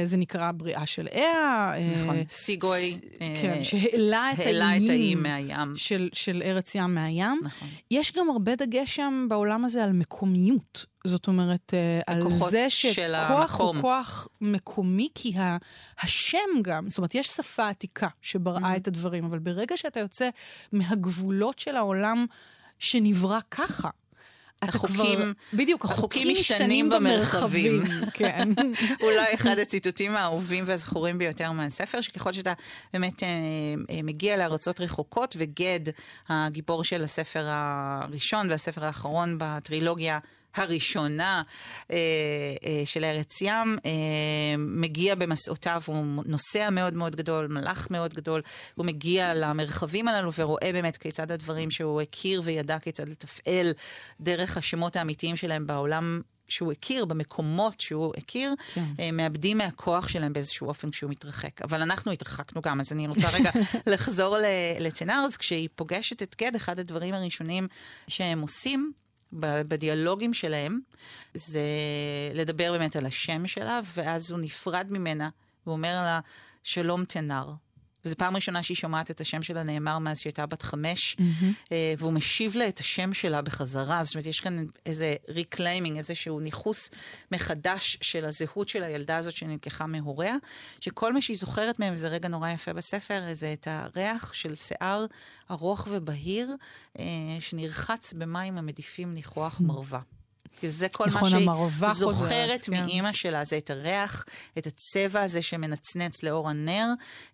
זה 0.04 0.18
נקרא 0.18 0.52
בריאה 0.52 0.86
של 0.86 1.08
אה. 1.16 1.74
נכון, 2.02 2.16
סיגוי. 2.30 2.98
כן, 3.20 3.64
שהעלה 3.64 4.32
את 4.34 4.40
האיים 4.40 5.24
מהים. 5.24 5.76
של, 5.76 6.10
של 6.14 6.42
ארץ 6.46 6.76
ים 6.76 6.96
מהים. 6.96 7.40
נכון. 7.44 7.68
יש 7.92 8.12
גם 8.12 8.30
הרבה 8.30 8.56
דגש 8.56 8.96
שם 8.96 9.26
בעולם 9.30 9.66
הזה 9.66 9.84
על 9.84 9.92
מקומיות. 9.92 10.95
זאת 11.06 11.28
אומרת, 11.28 11.74
אה, 11.74 12.14
על 12.14 12.34
זה 12.34 12.70
שכוח 12.70 13.60
הוא 13.60 13.82
כוח 13.82 14.28
מקומי, 14.42 15.10
כי 15.16 15.34
השם 16.00 16.62
גם, 16.62 16.90
זאת 16.90 16.98
אומרת, 16.98 17.16
יש 17.16 17.28
שפה 17.28 17.70
עתיקה 17.70 18.08
שבראה 18.22 18.74
mm-hmm. 18.74 18.78
את 18.78 18.88
הדברים, 18.88 19.26
אבל 19.26 19.40
ברגע 19.40 19.78
שאתה 19.78 20.00
יוצא 20.00 20.30
מהגבולות 20.72 21.60
של 21.60 21.76
העולם 21.76 22.26
שנברא 22.80 23.40
ככה, 23.52 23.90
החוקים, 24.62 25.20
כבר, 25.20 25.32
בדיוק, 25.54 25.86
החוקים 25.86 26.28
משתנים 26.32 26.90
במרחבים. 26.90 27.84
כן. 28.14 28.50
אולי 29.04 29.34
אחד 29.34 29.60
הציטוטים 29.60 30.16
האהובים 30.16 30.64
והזכורים 30.68 31.18
ביותר 31.18 31.52
מהספר, 31.52 32.02
שככל 32.02 32.34
שאתה 32.34 32.54
באמת 32.94 33.24
אה, 33.24 33.28
אה, 33.90 34.00
מגיע 34.04 34.38
לארצות 34.38 34.82
רחוקות, 34.82 35.36
וגד, 35.40 35.80
הגיבור 36.30 36.84
של 36.84 37.04
הספר 37.04 37.46
הראשון 37.48 38.50
והספר 38.50 38.86
האחרון 38.86 39.36
בטרילוגיה, 39.40 40.20
הראשונה 40.56 41.42
אה, 41.92 41.98
אה, 42.66 42.82
של 42.86 43.04
ארץ 43.04 43.42
ים, 43.42 43.78
אה, 43.86 43.92
מגיע 44.58 45.16
במסעותיו, 45.16 45.82
הוא 45.86 46.24
נוסע 46.26 46.70
מאוד 46.70 46.94
מאוד 46.94 47.16
גדול, 47.16 47.48
מלאך 47.48 47.88
מאוד 47.92 48.14
גדול, 48.14 48.42
הוא 48.76 48.86
מגיע 48.86 49.34
למרחבים 49.34 50.08
הללו 50.08 50.34
ורואה 50.34 50.70
באמת 50.74 50.98
כיצד 50.98 51.32
הדברים 51.32 51.72
שהוא 51.72 52.02
הכיר 52.02 52.42
וידע 52.46 52.80
כיצד 52.80 53.10
לתפעל 53.10 53.74
דרך 54.20 54.58
השמות 54.58 54.96
האמיתיים 54.96 55.36
שלהם 55.36 55.68
בעולם 55.68 56.22
שהוא 56.48 56.72
הכיר, 56.72 57.06
במקומות 57.06 57.82
שהוא 57.82 58.14
הכיר, 58.18 58.54
כן. 58.74 59.16
מאבדים 59.16 59.58
מהכוח 59.58 60.08
שלהם 60.08 60.34
באיזשהו 60.34 60.68
אופן 60.68 60.92
כשהוא 60.92 61.12
מתרחק. 61.12 61.62
אבל 61.62 61.82
אנחנו 61.82 62.12
התרחקנו 62.12 62.62
גם, 62.62 62.82
אז 62.82 62.92
אני 62.92 63.08
רוצה 63.08 63.30
רגע 63.30 63.52
לחזור 63.94 64.38
לטנאר, 64.80 65.38
כשהיא 65.38 65.70
פוגשת 65.76 66.24
את 66.24 66.36
גד, 66.42 66.56
אחד 66.56 66.80
הדברים 66.80 67.14
הראשונים 67.14 67.68
שהם 68.08 68.42
עושים, 68.42 68.92
בדיאלוגים 69.40 70.34
שלהם, 70.34 70.80
זה 71.34 71.62
לדבר 72.34 72.72
באמת 72.72 72.96
על 72.96 73.06
השם 73.06 73.48
שלה, 73.48 73.80
ואז 73.96 74.32
הוא 74.32 74.40
נפרד 74.40 74.88
ממנה, 74.90 75.30
והוא 75.66 75.76
אומר 75.76 75.94
לה, 75.94 76.20
שלום 76.64 77.06
טנאר. 77.06 77.46
וזו 78.06 78.16
פעם 78.16 78.36
ראשונה 78.36 78.64
שהיא 78.64 78.78
שומעת 78.78 79.12
את 79.12 79.22
השם 79.22 79.44
שלה 79.44 79.64
נאמר 79.64 80.00
מאז 80.00 80.20
שהיא 80.20 80.30
הייתה 80.30 80.46
בת 80.46 80.62
חמש, 80.62 81.16
mm-hmm. 81.20 81.74
והוא 81.98 82.14
משיב 82.14 82.56
לה 82.56 82.68
את 82.68 82.80
השם 82.80 83.14
שלה 83.14 83.42
בחזרה. 83.42 84.04
זאת 84.04 84.16
אומרת, 84.16 84.26
יש 84.26 84.40
כאן 84.40 84.66
איזה 84.86 85.16
reclaiming, 85.30 85.98
איזשהו 85.98 86.40
ניכוס 86.40 86.90
מחדש 87.32 87.98
של 88.02 88.26
הזהות 88.26 88.70
של 88.70 88.84
הילדה 88.84 89.18
הזאת 89.18 89.36
שנלקחה 89.36 89.86
מהוריה, 89.86 90.36
שכל 90.82 91.14
מה 91.14 91.22
שהיא 91.22 91.38
זוכרת 91.38 91.80
מהם, 91.80 91.94
וזה 91.94 92.08
רגע 92.08 92.28
נורא 92.28 92.50
יפה 92.50 92.74
בספר, 92.74 93.22
זה 93.34 93.54
את 93.54 93.68
הריח 93.72 94.34
של 94.34 94.56
שיער 94.56 95.06
ארוך 95.52 95.88
ובהיר, 95.92 96.56
אה, 97.00 97.04
שנרחץ 97.40 98.14
במים 98.14 98.58
המדיפים 98.58 99.14
ניחוח 99.14 99.62
מרווה. 99.62 100.00
כי 100.56 100.70
זה 100.70 100.90
כל 100.90 101.08
נכון, 101.08 101.22
מה 101.22 101.30
שהיא 101.30 101.94
זוכרת 101.94 102.66
כן. 102.66 102.72
מאימא 102.72 103.12
שלה, 103.12 103.44
זה 103.46 103.58
את 103.58 103.70
הריח, 103.70 104.26
את 104.58 104.68
הצבע 104.68 105.22
הזה 105.22 105.42
שמנצנץ 105.42 106.24
לאור 106.24 106.50
הנר, 106.50 106.88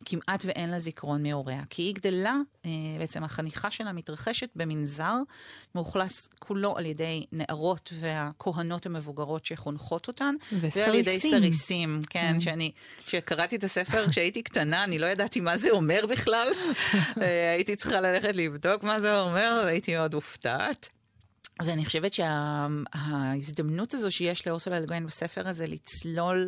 כמעט 0.06 0.46
ואין 0.46 0.70
לה 0.70 0.80
זיכרון 0.80 1.24
מהוריה. 1.24 1.62
כי 1.70 1.82
היא 1.82 1.96
גדלה, 1.96 2.36
אה, 2.66 2.72
בעצם 3.00 3.24
החניכה 3.24 3.72
שלה 3.72 3.92
מתרחשת 3.92 4.50
במנזר, 4.56 5.16
מאוכלס 5.76 6.30
כולו 6.40 6.78
על 6.78 6.86
ידי 6.86 7.26
נערות 7.32 7.94
והכהנות 8.00 8.86
המבוגרות 8.86 9.46
שחונכות 9.46 10.08
אותן. 10.08 10.36
וסריסים. 10.52 10.84
ועל 10.84 10.96
ידי 10.96 11.20
סריסים, 11.20 12.00
כן, 12.10 12.36
mm. 12.38 12.44
שאני, 12.44 12.72
כשקראתי 13.06 13.56
את 13.56 13.64
הספר 13.64 14.10
כשהייתי 14.10 14.44
קטנה, 14.44 14.84
אני 14.84 15.00
לא 15.00 15.06
ידעתי 15.06 15.40
מה 15.40 15.58
זה 15.58 15.70
אומר 15.70 16.06
בכלל. 16.10 16.48
אה, 17.22 17.52
הייתי 17.52 17.76
צריכה 17.76 18.02
ללכת 18.02 18.36
לבדוק 18.36 18.84
מה 18.84 19.00
זה 19.00 19.20
אומר, 19.20 19.62
והייתי 19.66 19.96
מאוד 19.96 20.16
מופתעת. 20.16 20.90
ואני 21.66 21.86
חושבת 21.86 22.14
שההזדמנות 22.14 23.94
הזו 23.94 24.12
שיש 24.12 24.48
לאורסולה 24.48 24.78
אלגוין 24.78 25.06
בספר 25.06 25.48
הזה 25.48 25.68
לצלול 25.68 26.48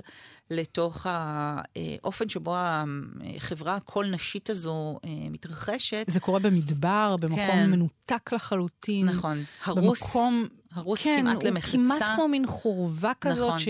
לתוך 0.52 1.08
האופן 1.10 2.30
שבו 2.30 2.56
החברה 2.58 3.76
הכל 3.76 4.06
נשית 4.06 4.50
הזו 4.50 5.00
אה, 5.06 5.10
מתרחשת. 5.30 6.06
זה 6.08 6.20
קורה 6.20 6.40
במדבר, 6.40 7.16
במקום 7.20 7.38
כן. 7.38 7.70
מנותק 7.70 8.34
לחלוטין. 8.34 9.06
נכון. 9.06 9.44
הרוס. 9.64 10.04
במקום... 10.04 10.48
הרוס 10.74 11.04
כן, 11.04 11.18
כמעט 11.22 11.44
למחצה. 11.44 11.72
כן, 11.72 11.78
כמעט 11.78 12.04
כמו 12.16 12.28
מין 12.28 12.48
חורבה 12.48 13.12
כזאת, 13.22 13.48
נכון. 13.48 13.60
ש, 13.60 13.68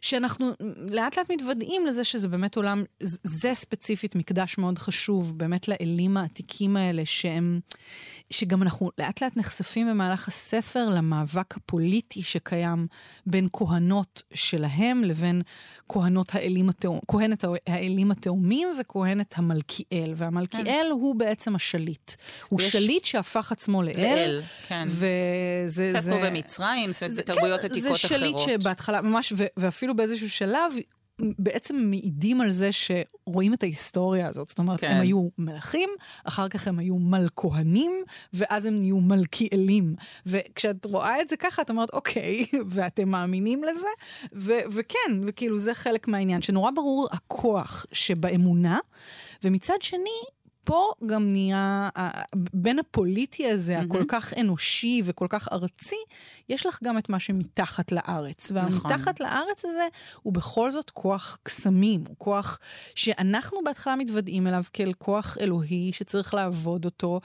שאנחנו 0.00 0.50
לאט 0.90 1.18
לאט 1.18 1.30
מתוודעים 1.30 1.86
לזה 1.86 2.04
שזה 2.04 2.28
באמת 2.28 2.56
עולם, 2.56 2.84
זה 3.22 3.54
ספציפית 3.54 4.14
מקדש 4.14 4.58
מאוד 4.58 4.78
חשוב, 4.78 5.38
באמת 5.38 5.68
לאלים 5.68 6.16
העתיקים 6.16 6.76
האלה, 6.76 7.02
שהם... 7.04 7.60
שגם 8.30 8.62
אנחנו 8.62 8.90
לאט 8.98 9.22
לאט 9.22 9.36
נחשפים 9.36 9.88
במהלך 9.90 10.28
הספר 10.28 10.88
למאבק 10.88 11.56
הפוליטי 11.56 12.22
שקיים 12.22 12.86
בין 13.26 13.48
כהנות 13.52 14.22
שלהם 14.34 15.04
לבין 15.04 15.42
כהנות 15.88 16.34
האלים 16.34 16.68
התאום, 16.68 16.98
כהנת 17.08 17.44
האלים 17.66 18.10
התאומים 18.10 18.68
וכהנת 18.80 19.34
המלכיאל. 19.38 20.12
והמלכיאל 20.16 20.64
כן. 20.64 20.90
הוא 20.90 21.14
בעצם 21.14 21.54
השליט. 21.56 22.12
הוא 22.48 22.60
יש... 22.60 22.72
שליט 22.72 23.04
שהפך 23.04 23.52
עצמו 23.52 23.82
לאל. 23.82 23.96
לאל, 23.96 24.42
כן. 24.68 24.88
וזה... 24.88 25.92
קצת 25.94 26.08
כמו 26.08 26.20
במצרים, 26.30 26.92
זאת 26.92 27.02
אומרת, 27.02 27.16
בתרבויות 27.16 27.60
כן, 27.60 27.66
עתיקות 27.66 27.92
אחרות. 27.96 28.00
זה 28.00 28.08
שליט 28.08 28.38
שבהתחלה, 28.38 29.02
ממש, 29.02 29.32
ואפילו 29.56 29.96
באיזשהו 29.96 30.30
שלב, 30.30 30.72
בעצם 31.18 31.76
מעידים 31.76 32.40
על 32.40 32.50
זה 32.50 32.70
שרואים 32.72 33.54
את 33.54 33.62
ההיסטוריה 33.62 34.28
הזאת. 34.28 34.48
זאת 34.48 34.58
אומרת, 34.58 34.80
כן. 34.80 34.90
הם 34.90 35.00
היו 35.00 35.28
מלכים, 35.38 35.90
אחר 36.24 36.48
כך 36.48 36.68
הם 36.68 36.78
היו 36.78 36.96
מלכהנים, 36.96 37.90
ואז 38.32 38.66
הם 38.66 38.78
נהיו 38.78 39.00
מלכיאלים. 39.00 39.94
וכשאת 40.26 40.84
רואה 40.84 41.20
את 41.20 41.28
זה 41.28 41.36
ככה, 41.36 41.62
את 41.62 41.70
אומרת, 41.70 41.90
אוקיי, 41.92 42.46
ואתם 42.70 43.08
מאמינים 43.08 43.64
לזה? 43.64 43.88
ו- 44.34 44.58
וכן, 44.70 45.20
וכאילו 45.26 45.58
זה 45.58 45.74
חלק 45.74 46.08
מהעניין, 46.08 46.42
שנורא 46.42 46.70
ברור 46.70 47.08
הכוח 47.12 47.86
שבאמונה, 47.92 48.78
ומצד 49.44 49.82
שני, 49.82 50.20
פה 50.68 50.92
גם 51.06 51.32
נהיה, 51.32 51.88
בין 52.34 52.78
הפוליטי 52.78 53.50
הזה, 53.50 53.78
mm-hmm. 53.78 53.84
הכל 53.84 54.04
כך 54.08 54.34
אנושי 54.40 55.02
וכל 55.04 55.26
כך 55.28 55.48
ארצי, 55.52 55.96
יש 56.48 56.66
לך 56.66 56.78
גם 56.84 56.98
את 56.98 57.08
מה 57.08 57.18
שמתחת 57.18 57.92
לארץ. 57.92 58.52
והמתחת 58.54 59.20
נכון. 59.20 59.26
לארץ 59.26 59.64
הזה 59.64 59.86
הוא 60.22 60.32
בכל 60.32 60.70
זאת 60.70 60.90
כוח 60.90 61.38
קסמים, 61.42 62.04
הוא 62.08 62.16
כוח 62.18 62.58
שאנחנו 62.94 63.58
בהתחלה 63.64 63.96
מתוודעים 63.96 64.46
אליו 64.46 64.62
כאל 64.72 64.92
כוח 64.92 65.36
אלוהי 65.40 65.90
שצריך 65.92 66.34
לעבוד 66.34 66.84
אותו. 66.84 67.20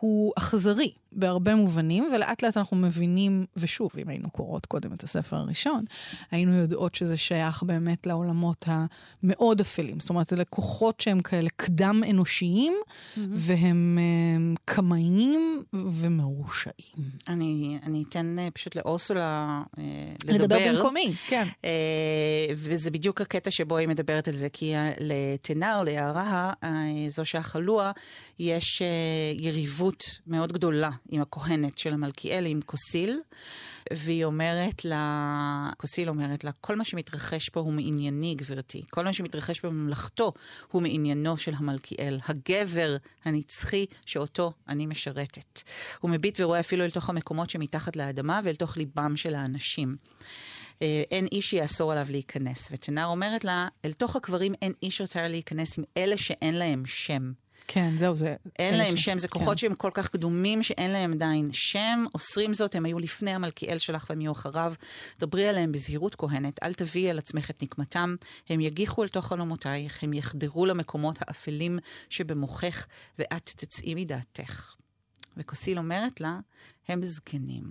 הוא 0.00 0.32
אכזרי 0.38 0.92
בהרבה 1.12 1.54
מובנים, 1.54 2.08
ולאט 2.14 2.42
לאט 2.42 2.56
אנחנו 2.56 2.76
מבינים, 2.76 3.46
ושוב, 3.56 3.90
אם 4.02 4.08
היינו 4.08 4.30
קוראות 4.30 4.66
קודם 4.66 4.92
את 4.92 5.02
הספר 5.02 5.36
הראשון, 5.36 5.84
היינו 6.30 6.54
יודעות 6.54 6.94
שזה 6.94 7.16
שייך 7.16 7.62
באמת 7.62 8.06
לעולמות 8.06 8.64
המאוד 8.66 9.60
אפלים. 9.60 10.00
זאת 10.00 10.10
אומרת, 10.10 10.32
אלה 10.32 10.44
כוחות 10.44 11.00
שהם 11.00 11.20
כאלה 11.20 11.48
קדם 11.56 12.02
אנושיים, 12.10 12.72
mm-hmm. 12.72 13.20
והם 13.32 13.98
uh, 13.98 14.58
קמאיים 14.64 15.62
ומרושעים. 15.72 17.10
אני, 17.28 17.78
אני 17.82 18.04
אתן 18.08 18.36
uh, 18.38 18.50
פשוט 18.50 18.76
לאורסולה 18.76 19.60
uh, 19.76 19.80
לדבר. 20.24 20.44
לדבר 20.44 20.72
במקומי, 20.72 21.12
כן. 21.28 21.44
Uh, 21.62 21.66
וזה 22.56 22.90
בדיוק 22.90 23.20
הקטע 23.20 23.50
שבו 23.50 23.76
היא 23.76 23.88
מדברת 23.88 24.28
על 24.28 24.34
זה, 24.34 24.48
כי 24.48 24.72
לתנאר, 25.00 25.82
ליערה, 25.82 26.52
uh, 26.62 26.66
זו 27.08 27.24
שהחלוע, 27.24 27.90
יש 28.38 28.82
uh, 28.82 29.42
יריבות. 29.42 29.85
התכתבות 29.88 30.20
מאוד 30.26 30.52
גדולה 30.52 30.90
עם 31.10 31.20
הכהנת 31.20 31.78
של 31.78 31.92
המלכיאלי, 31.92 32.50
עם 32.50 32.60
כוסיל, 32.60 33.20
והיא 33.92 34.24
אומרת 34.24 34.84
לה, 34.84 35.70
כוסיל 35.76 36.08
אומרת 36.08 36.44
לה, 36.44 36.50
כל 36.60 36.76
מה 36.76 36.84
שמתרחש 36.84 37.48
פה 37.48 37.60
הוא 37.60 37.72
מענייני, 37.72 38.34
גברתי. 38.34 38.82
כל 38.90 39.04
מה 39.04 39.12
שמתרחש 39.12 39.60
בממלכתו 39.60 40.32
הוא 40.70 40.82
מעניינו 40.82 41.38
של 41.38 41.52
המלכיאל, 41.56 42.18
הגבר 42.28 42.96
הנצחי 43.24 43.86
שאותו 44.06 44.52
אני 44.68 44.86
משרתת. 44.86 45.62
הוא 46.00 46.10
מביט 46.10 46.40
ורואה 46.40 46.60
אפילו 46.60 46.84
אל 46.84 46.90
תוך 46.90 47.10
המקומות 47.10 47.50
שמתחת 47.50 47.96
לאדמה 47.96 48.40
ואל 48.44 48.54
תוך 48.54 48.76
ליבם 48.76 49.16
של 49.16 49.34
האנשים. 49.34 49.96
אה, 50.82 51.02
אין 51.10 51.26
איש 51.32 51.50
שיאסור 51.50 51.92
עליו 51.92 52.06
להיכנס. 52.10 52.68
ותנר 52.72 53.06
אומרת 53.06 53.44
לה, 53.44 53.68
אל 53.84 53.92
תוך 53.92 54.16
הקברים 54.16 54.54
אין 54.62 54.72
איש 54.82 54.98
שרצה 54.98 55.28
להיכנס 55.28 55.78
עם 55.78 55.84
אלה 55.96 56.16
שאין 56.16 56.54
להם 56.54 56.82
שם. 56.86 57.32
כן, 57.66 57.96
זהו, 57.96 58.16
זה... 58.16 58.36
אין 58.58 58.78
להם. 58.78 58.96
שם, 58.96 59.18
זה 59.18 59.28
כוחות 59.28 59.48
כן. 59.48 59.56
שהם 59.56 59.74
כל 59.74 59.90
כך 59.94 60.08
קדומים 60.08 60.62
שאין 60.62 60.90
להם 60.90 61.12
עדיין 61.12 61.48
שם. 61.52 62.04
אוסרים 62.14 62.54
זאת, 62.54 62.74
הם 62.74 62.84
היו 62.84 62.98
לפני 62.98 63.30
המלכיאל 63.30 63.78
שלך 63.78 64.06
והם 64.10 64.20
יהיו 64.20 64.32
אחריו. 64.32 64.74
דברי 65.18 65.48
עליהם 65.48 65.72
בזהירות 65.72 66.14
כהנת, 66.14 66.62
אל 66.62 66.72
תביאי 66.72 67.10
על 67.10 67.18
עצמך 67.18 67.50
את 67.50 67.62
נקמתם. 67.62 68.16
הם 68.48 68.60
יגיחו 68.60 69.02
אל 69.02 69.08
תוך 69.08 69.26
חלומותייך, 69.26 70.02
הם 70.02 70.12
יחדרו 70.12 70.66
למקומות 70.66 71.18
האפלים 71.20 71.78
שבמוחך, 72.10 72.86
ואת 73.18 73.50
תצאי 73.56 73.94
מדעתך. 73.94 74.74
וכוסיל 75.36 75.78
אומרת 75.78 76.20
לה, 76.20 76.38
הם 76.88 77.02
זקנים. 77.02 77.70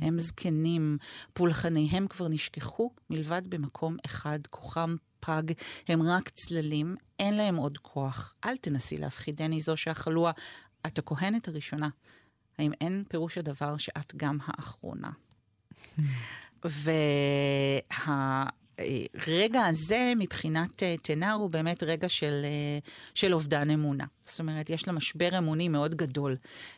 הם 0.00 0.18
זקנים, 0.18 0.98
פולחניהם 1.32 2.06
כבר 2.08 2.28
נשכחו, 2.28 2.90
מלבד 3.10 3.42
במקום 3.48 3.96
אחד, 4.06 4.38
כוחם 4.50 4.96
פג, 5.26 5.42
הם 5.88 6.02
רק 6.02 6.28
צללים, 6.28 6.96
אין 7.18 7.36
להם 7.36 7.56
עוד 7.56 7.78
כוח. 7.78 8.34
אל 8.44 8.56
תנסי 8.56 8.98
להפחידני 8.98 9.60
זו 9.60 9.76
שאכלוה. 9.76 10.32
את 10.86 10.98
הכהנת 10.98 11.48
הראשונה. 11.48 11.88
האם 12.58 12.72
אין 12.80 13.04
פירוש 13.08 13.38
הדבר 13.38 13.76
שאת 13.76 14.12
גם 14.16 14.38
האחרונה? 14.44 15.10
וה... 16.64 18.46
הרגע 19.26 19.66
הזה 19.66 20.12
מבחינת 20.16 20.82
אה, 20.82 20.94
תנר 21.02 21.32
הוא 21.32 21.50
באמת 21.50 21.82
רגע 21.82 22.08
של, 22.08 22.40
אה, 22.44 22.78
של 23.14 23.34
אובדן 23.34 23.70
אמונה. 23.70 24.04
זאת 24.26 24.40
אומרת, 24.40 24.70
יש 24.70 24.86
לה 24.86 24.92
משבר 24.92 25.38
אמוני 25.38 25.68
מאוד 25.68 25.94
גדול. 25.94 26.36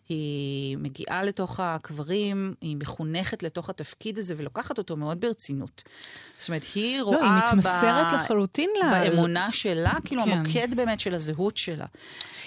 היא 0.09 0.76
מגיעה 0.76 1.23
לתוך 1.23 1.61
הקברים, 1.61 2.55
היא 2.61 2.76
מחונכת 2.76 3.43
לתוך 3.43 3.71
התפקיד 3.71 4.19
הזה 4.19 4.35
ולוקחת 4.37 4.78
אותו 4.78 4.97
מאוד 4.97 5.21
ברצינות. 5.21 5.83
זאת 6.38 6.49
אומרת, 6.49 6.62
היא 6.75 7.02
רואה... 7.02 7.19
לא, 7.19 7.25
היא 7.25 7.49
מתמסרת 7.49 8.12
ב... 8.12 8.14
לחלוטין 8.14 8.71
באמונה 8.90 9.52
שלה, 9.52 9.93
כאילו 10.05 10.25
כן. 10.25 10.31
המוקד 10.31 10.75
באמת 10.76 11.00
של 11.00 11.14
הזהות 11.14 11.57
שלה. 11.57 11.87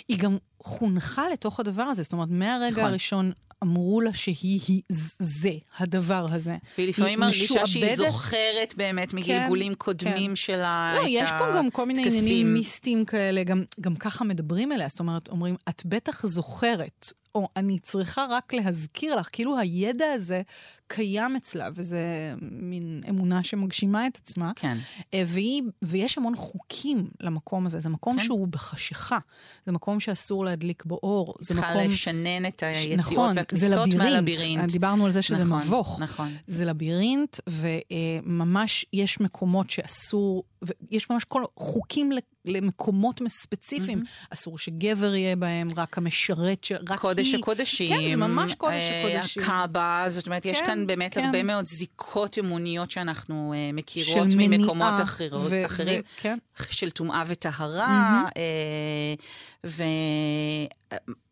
היא 0.07 0.19
גם 0.19 0.37
חונכה 0.63 1.29
לתוך 1.29 1.59
הדבר 1.59 1.83
הזה, 1.83 2.03
זאת 2.03 2.13
אומרת, 2.13 2.29
מהרגע 2.31 2.71
נכון. 2.71 2.83
הראשון 2.83 3.31
אמרו 3.63 4.01
לה 4.01 4.13
שהיא 4.13 4.59
היא 4.67 4.81
זה, 5.17 5.53
הדבר 5.77 6.25
הזה. 6.29 6.55
והיא 6.77 6.89
לפעמים 6.89 7.19
מרגישה 7.19 7.67
שהיא 7.67 7.95
זוכרת 7.95 8.73
באמת 8.77 9.13
מגלגולים 9.13 9.71
כן, 9.71 9.77
קודמים 9.77 10.29
כן. 10.29 10.35
שלה 10.35 10.93
לא, 10.95 10.99
את 10.99 11.05
הטקסים. 11.05 11.23
יש 11.23 11.29
פה 11.39 11.57
גם 11.57 11.69
כל 11.69 11.85
מיני 11.85 12.05
עניינים 12.07 12.53
מיסטיים 12.53 13.05
כאלה, 13.05 13.43
גם, 13.43 13.63
גם 13.81 13.95
ככה 13.95 14.23
מדברים 14.23 14.71
אליה, 14.71 14.87
זאת 14.89 14.99
אומרת, 14.99 15.29
אומרים, 15.29 15.55
את 15.69 15.81
בטח 15.85 16.25
זוכרת, 16.25 17.13
או 17.35 17.47
אני 17.55 17.79
צריכה 17.79 18.25
רק 18.29 18.53
להזכיר 18.53 19.15
לך, 19.15 19.29
כאילו 19.31 19.57
הידע 19.57 20.11
הזה 20.11 20.41
קיים 20.87 21.35
אצלה, 21.35 21.69
וזה 21.73 22.33
מין 22.41 23.01
אמונה 23.09 23.43
שמגשימה 23.43 24.07
את 24.07 24.17
עצמה. 24.17 24.51
כן. 24.55 24.77
אה, 25.13 25.23
והיא, 25.27 25.63
ויש 25.81 26.17
המון 26.17 26.35
חוקים 26.35 27.09
למקום 27.19 27.65
הזה. 27.65 27.79
זה 27.79 27.89
מקום 27.89 28.17
כן. 28.17 28.23
שהוא 28.23 28.47
בחשיכה. 28.47 29.17
זה 29.65 29.71
מקום 29.71 29.99
שאסור 29.99 30.45
להדליק 30.45 30.85
בו 30.85 30.99
אור. 31.03 31.35
זה 31.39 31.53
צריכה 31.53 31.71
מקום... 31.71 31.91
לשנן 31.91 32.45
את 32.45 32.63
היציאות 32.63 32.99
נכון, 32.99 33.31
והכניסות 33.35 33.71
לבירינט. 33.71 33.95
מהלבירינט. 33.95 34.71
דיברנו 34.71 35.05
על 35.05 35.11
זה 35.11 35.21
שזה 35.21 35.43
נכון, 35.43 35.57
מבוך. 35.61 35.99
נכון. 36.01 36.31
זה 36.47 36.65
לבירינט, 36.65 37.37
וממש 37.49 38.85
יש 38.93 39.19
מקומות 39.19 39.69
שאסור, 39.69 40.43
ויש 40.61 41.09
ממש 41.09 41.23
כל 41.23 41.43
חוקים 41.59 42.11
ל- 42.11 42.17
למקומות 42.45 43.21
ספציפיים. 43.27 43.97
מהמם. 43.97 44.09
אסור 44.29 44.57
שגבר 44.57 45.15
יהיה 45.15 45.35
בהם, 45.35 45.67
רק 45.77 45.97
המשרת, 45.97 46.63
ש- 46.63 46.71
רק 46.89 46.99
קודש 46.99 47.27
היא. 47.27 47.39
הקודשים. 47.39 47.89
כן, 47.89 48.09
זה 48.09 48.15
ממש 48.15 48.53
קודש 48.55 48.73
אה, 48.73 49.15
הקודשים. 49.17 49.43
הקאבה, 49.43 50.05
זאת 50.07 50.25
אומרת, 50.25 50.45
יש 50.45 50.59
כן, 50.59 50.65
כאן 50.65 50.87
באמת 50.87 51.13
כן. 51.13 51.25
הרבה 51.25 51.43
מאוד 51.43 51.65
זיקות 51.65 52.37
אמוניות 52.39 52.91
שאנחנו 52.91 53.53
אה, 53.55 53.69
מכירות 53.73 54.27
ממקומות 54.37 54.93
אחרות, 55.03 55.41
ו- 55.49 55.65
אחרים. 55.65 55.99
ו- 55.99 56.03
כן. 56.21 56.37
של 56.69 56.91
טומאה 56.91 57.23
וטהרה, 57.27 57.87
מהמם. 57.87 58.25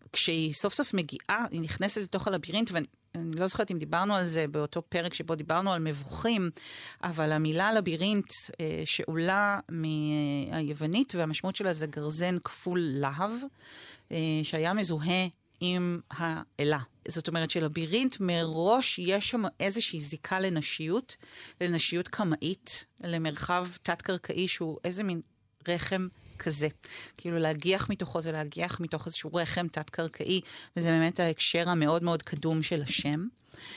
וכשהיא 0.09 0.53
סוף 0.53 0.73
סוף 0.73 0.93
מגיעה, 0.93 1.45
היא 1.51 1.61
נכנסת 1.61 2.01
לתוך 2.01 2.27
הלבירינט, 2.27 2.71
ואני 2.71 2.85
אני 3.15 3.35
לא 3.35 3.47
זוכרת 3.47 3.71
אם 3.71 3.77
דיברנו 3.77 4.15
על 4.15 4.27
זה 4.27 4.45
באותו 4.51 4.81
פרק 4.81 5.13
שבו 5.13 5.35
דיברנו 5.35 5.73
על 5.73 5.79
מבוכים, 5.79 6.49
אבל 7.03 7.31
המילה 7.31 7.73
לבירינט 7.73 8.31
אה, 8.59 8.81
שעולה 8.85 9.59
מהיוונית, 9.69 11.15
והמשמעות 11.15 11.55
שלה 11.55 11.73
זה 11.73 11.87
גרזן 11.87 12.37
כפול 12.43 12.79
להב, 12.81 13.31
אה, 14.11 14.17
שהיה 14.43 14.73
מזוהה 14.73 15.27
עם 15.59 15.99
האלה. 16.09 16.77
זאת 17.07 17.27
אומרת 17.27 17.51
שלבירינט 17.51 18.15
מראש 18.19 18.99
יש 18.99 19.29
שם 19.29 19.43
איזושהי 19.59 19.99
זיקה 19.99 20.39
לנשיות, 20.39 21.15
לנשיות 21.61 22.07
קמאית, 22.07 22.85
למרחב 23.03 23.67
תת-קרקעי 23.83 24.47
שהוא 24.47 24.77
איזה 24.83 25.03
מין 25.03 25.21
רחם 25.67 26.07
כזה. 26.39 26.67
כאילו 27.17 27.39
להגיח 27.39 27.89
מתוכו 27.89 28.22
זה 28.22 28.31
להגיח 28.31 28.79
מתוך 28.79 29.05
איזשהו 29.05 29.34
רחם 29.34 29.67
תת-קרקעי, 29.67 30.41
וזה 30.77 30.88
באמת 30.88 31.19
ההקשר 31.19 31.69
המאוד 31.69 32.03
מאוד 32.03 32.24
קדום 32.24 32.63
של 32.63 32.81
השם. 32.81 33.25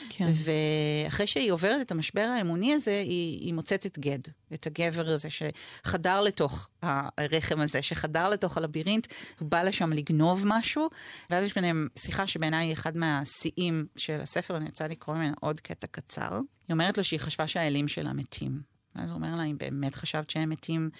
כן. 0.08 0.26
ואחרי 0.44 1.26
שהיא 1.26 1.52
עוברת 1.52 1.80
את 1.80 1.90
המשבר 1.90 2.20
האמוני 2.20 2.74
הזה, 2.74 3.00
היא, 3.00 3.40
היא 3.40 3.54
מוצאת 3.54 3.86
את 3.86 3.98
גד, 3.98 4.18
את 4.54 4.66
הגבר 4.66 5.08
הזה 5.08 5.28
שחדר 5.30 6.20
לתוך 6.20 6.68
הרחם 6.82 7.60
הזה, 7.60 7.82
שחדר 7.82 8.28
לתוך 8.28 8.56
הלבירינט, 8.56 9.06
בא 9.40 9.62
לשם 9.62 9.92
לגנוב 9.92 10.44
משהו, 10.46 10.88
ואז 11.30 11.44
יש 11.44 11.54
ביניהם 11.54 11.88
שיחה 11.98 12.26
שבעיניי 12.26 12.66
היא 12.66 12.72
אחד 12.72 12.96
מהשיאים 12.96 13.86
של 13.96 14.20
הספר, 14.20 14.56
אני 14.56 14.66
רוצה 14.66 14.88
לקרוא 14.88 15.16
ממנה 15.16 15.34
עוד 15.40 15.60
קטע 15.60 15.86
קצר. 15.86 16.32
היא 16.68 16.72
אומרת 16.72 16.98
לו 16.98 17.04
שהיא 17.04 17.20
חשבה 17.20 17.48
שהאלים 17.48 17.88
שלה 17.88 18.12
מתים. 18.12 18.72
ואז 18.96 19.10
הוא 19.10 19.16
אומר 19.16 19.36
לה, 19.36 19.44
אם 19.44 19.58
באמת 19.58 19.94
חשבת 19.94 20.30
שהם 20.30 20.50
מתים, 20.50 20.90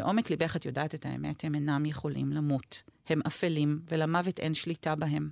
בעומק 0.00 0.30
ליבך 0.30 0.56
את 0.56 0.64
יודעת 0.64 0.94
את 0.94 1.06
האמת, 1.06 1.44
הם 1.44 1.54
אינם 1.54 1.86
יכולים 1.86 2.32
למות. 2.32 2.82
הם 3.08 3.20
אפלים, 3.26 3.80
ולמוות 3.88 4.40
אין 4.40 4.54
שליטה 4.54 4.94
בהם. 4.94 5.30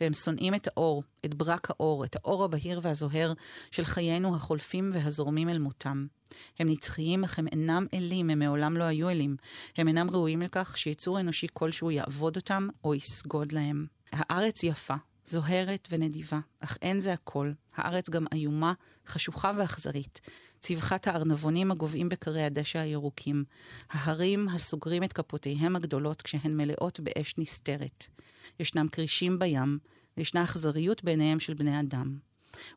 והם 0.00 0.14
שונאים 0.14 0.54
את 0.54 0.66
האור, 0.66 1.02
את 1.24 1.34
ברק 1.34 1.70
האור, 1.70 2.04
את 2.04 2.16
האור 2.16 2.44
הבהיר 2.44 2.80
והזוהר 2.82 3.32
של 3.70 3.84
חיינו 3.84 4.36
החולפים 4.36 4.90
והזורמים 4.94 5.48
אל 5.48 5.58
מותם. 5.58 6.06
הם 6.58 6.70
נצחיים, 6.70 7.24
אך 7.24 7.38
הם 7.38 7.46
אינם 7.46 7.86
אלים, 7.94 8.30
הם 8.30 8.38
מעולם 8.38 8.76
לא 8.76 8.84
היו 8.84 9.08
אלים. 9.08 9.36
הם 9.76 9.88
אינם 9.88 10.10
ראויים 10.10 10.42
לכך 10.42 10.76
שיצור 10.76 11.20
אנושי 11.20 11.46
כלשהו 11.52 11.90
יעבוד 11.90 12.36
אותם 12.36 12.68
או 12.84 12.94
יסגוד 12.94 13.52
להם. 13.52 13.86
הארץ 14.12 14.62
יפה, 14.62 14.94
זוהרת 15.24 15.88
ונדיבה, 15.90 16.38
אך 16.60 16.78
אין 16.82 17.00
זה 17.00 17.12
הכל. 17.12 17.52
הארץ 17.76 18.10
גם 18.10 18.26
איומה, 18.32 18.72
חשוכה 19.06 19.52
ואכזרית. 19.56 20.20
צווחת 20.60 21.06
הארנבונים 21.06 21.70
הגוועים 21.70 22.08
בקרי 22.08 22.42
הדשא 22.42 22.78
הירוקים. 22.78 23.44
ההרים 23.90 24.48
הסוגרים 24.48 25.04
את 25.04 25.12
כפותיהם 25.12 25.76
הגדולות 25.76 26.22
כשהן 26.22 26.56
מלאות 26.56 27.00
באש 27.00 27.34
נסתרת. 27.38 28.06
ישנם 28.60 28.88
כרישים 28.88 29.38
בים, 29.38 29.78
וישנה 30.16 30.44
אכזריות 30.44 31.04
בעיניהם 31.04 31.40
של 31.40 31.54
בני 31.54 31.80
אדם. 31.80 32.18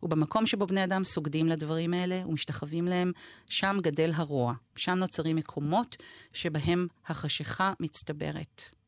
ובמקום 0.03 0.45
שבו 0.45 0.67
בני 0.67 0.83
אדם 0.83 1.03
סוגדים 1.03 1.47
לדברים 1.47 1.93
האלה 1.93 2.27
ומשתחווים 2.27 2.87
להם, 2.87 3.11
שם 3.49 3.77
גדל 3.81 4.11
הרוע. 4.15 4.53
שם 4.75 4.93
נוצרים 4.93 5.35
מקומות 5.35 5.95
שבהם 6.33 6.87
החשיכה 7.07 7.73
מצטברת. 7.79 8.82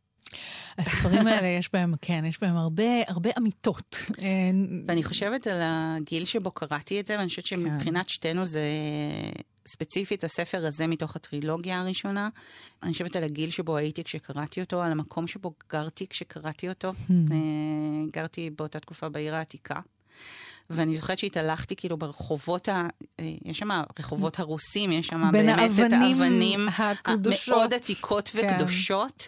הספרים 0.78 1.28
האלה, 1.28 1.48
יש 1.48 1.70
בהם, 1.74 1.94
כן, 2.02 2.26
יש 2.26 2.42
בהם 2.42 2.56
הרבה, 2.56 2.84
הרבה 3.08 3.30
אמיתות. 3.38 3.96
אה, 4.22 4.26
ואני 4.88 5.04
חושבת 5.04 5.48
על 5.48 5.60
הגיל 5.64 6.26
שבו 6.26 6.52
קראתי 6.52 7.00
את 7.00 7.08
זה, 7.08 7.18
ואני 7.18 7.30
חושבת 7.30 7.46
שמבחינת 7.46 8.10
שתינו 8.10 8.46
זה 8.46 8.62
ספציפית 9.68 10.24
הספר 10.24 10.66
הזה 10.66 10.88
מתוך 10.88 11.16
הטרילוגיה 11.16 11.80
הראשונה. 11.80 12.30
אני 12.84 12.92
חושבת 12.92 13.16
על 13.16 13.24
הגיל 13.24 13.50
שבו 13.50 13.78
הייתי 13.78 14.04
כשקראתי 14.04 14.62
אותו, 14.62 14.82
על 14.82 14.92
המקום 14.92 15.28
שבו 15.28 15.54
גרתי 15.70 16.08
כשקראתי 16.08 16.70
אותו. 16.70 16.92
אה, 17.10 17.36
גרתי 18.14 18.50
באותה 18.50 18.80
תקופה 18.80 19.10
בעיר 19.10 19.36
העתיקה. 19.36 19.80
ואני 20.70 20.96
זוכרת 20.96 21.18
שהתהלכתי 21.18 21.76
כאילו 21.76 21.98
ברחובות, 21.98 22.70
ה... 22.70 22.88
אה, 23.20 23.34
יש 23.46 23.60
שם 23.60 23.70
רחובות 24.00 24.40
הרוסים, 24.40 24.92
יש 24.92 25.08
שם 25.08 25.32
באמת 25.32 25.72
את 25.88 25.94
האבנים 25.94 26.68
הקדושות. 26.78 27.54
המאוד 27.54 27.74
עתיקות 27.74 28.30
כן. 28.30 28.48
וקדושות. 28.54 29.28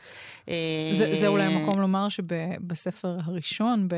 אה, 0.50 0.54
זה, 0.98 1.16
זה 1.20 1.28
אולי 1.28 1.44
המקום 1.44 1.82
לומר 1.82 2.10
שבספר 2.10 3.18
הראשון 3.26 3.88
ב, 3.88 3.96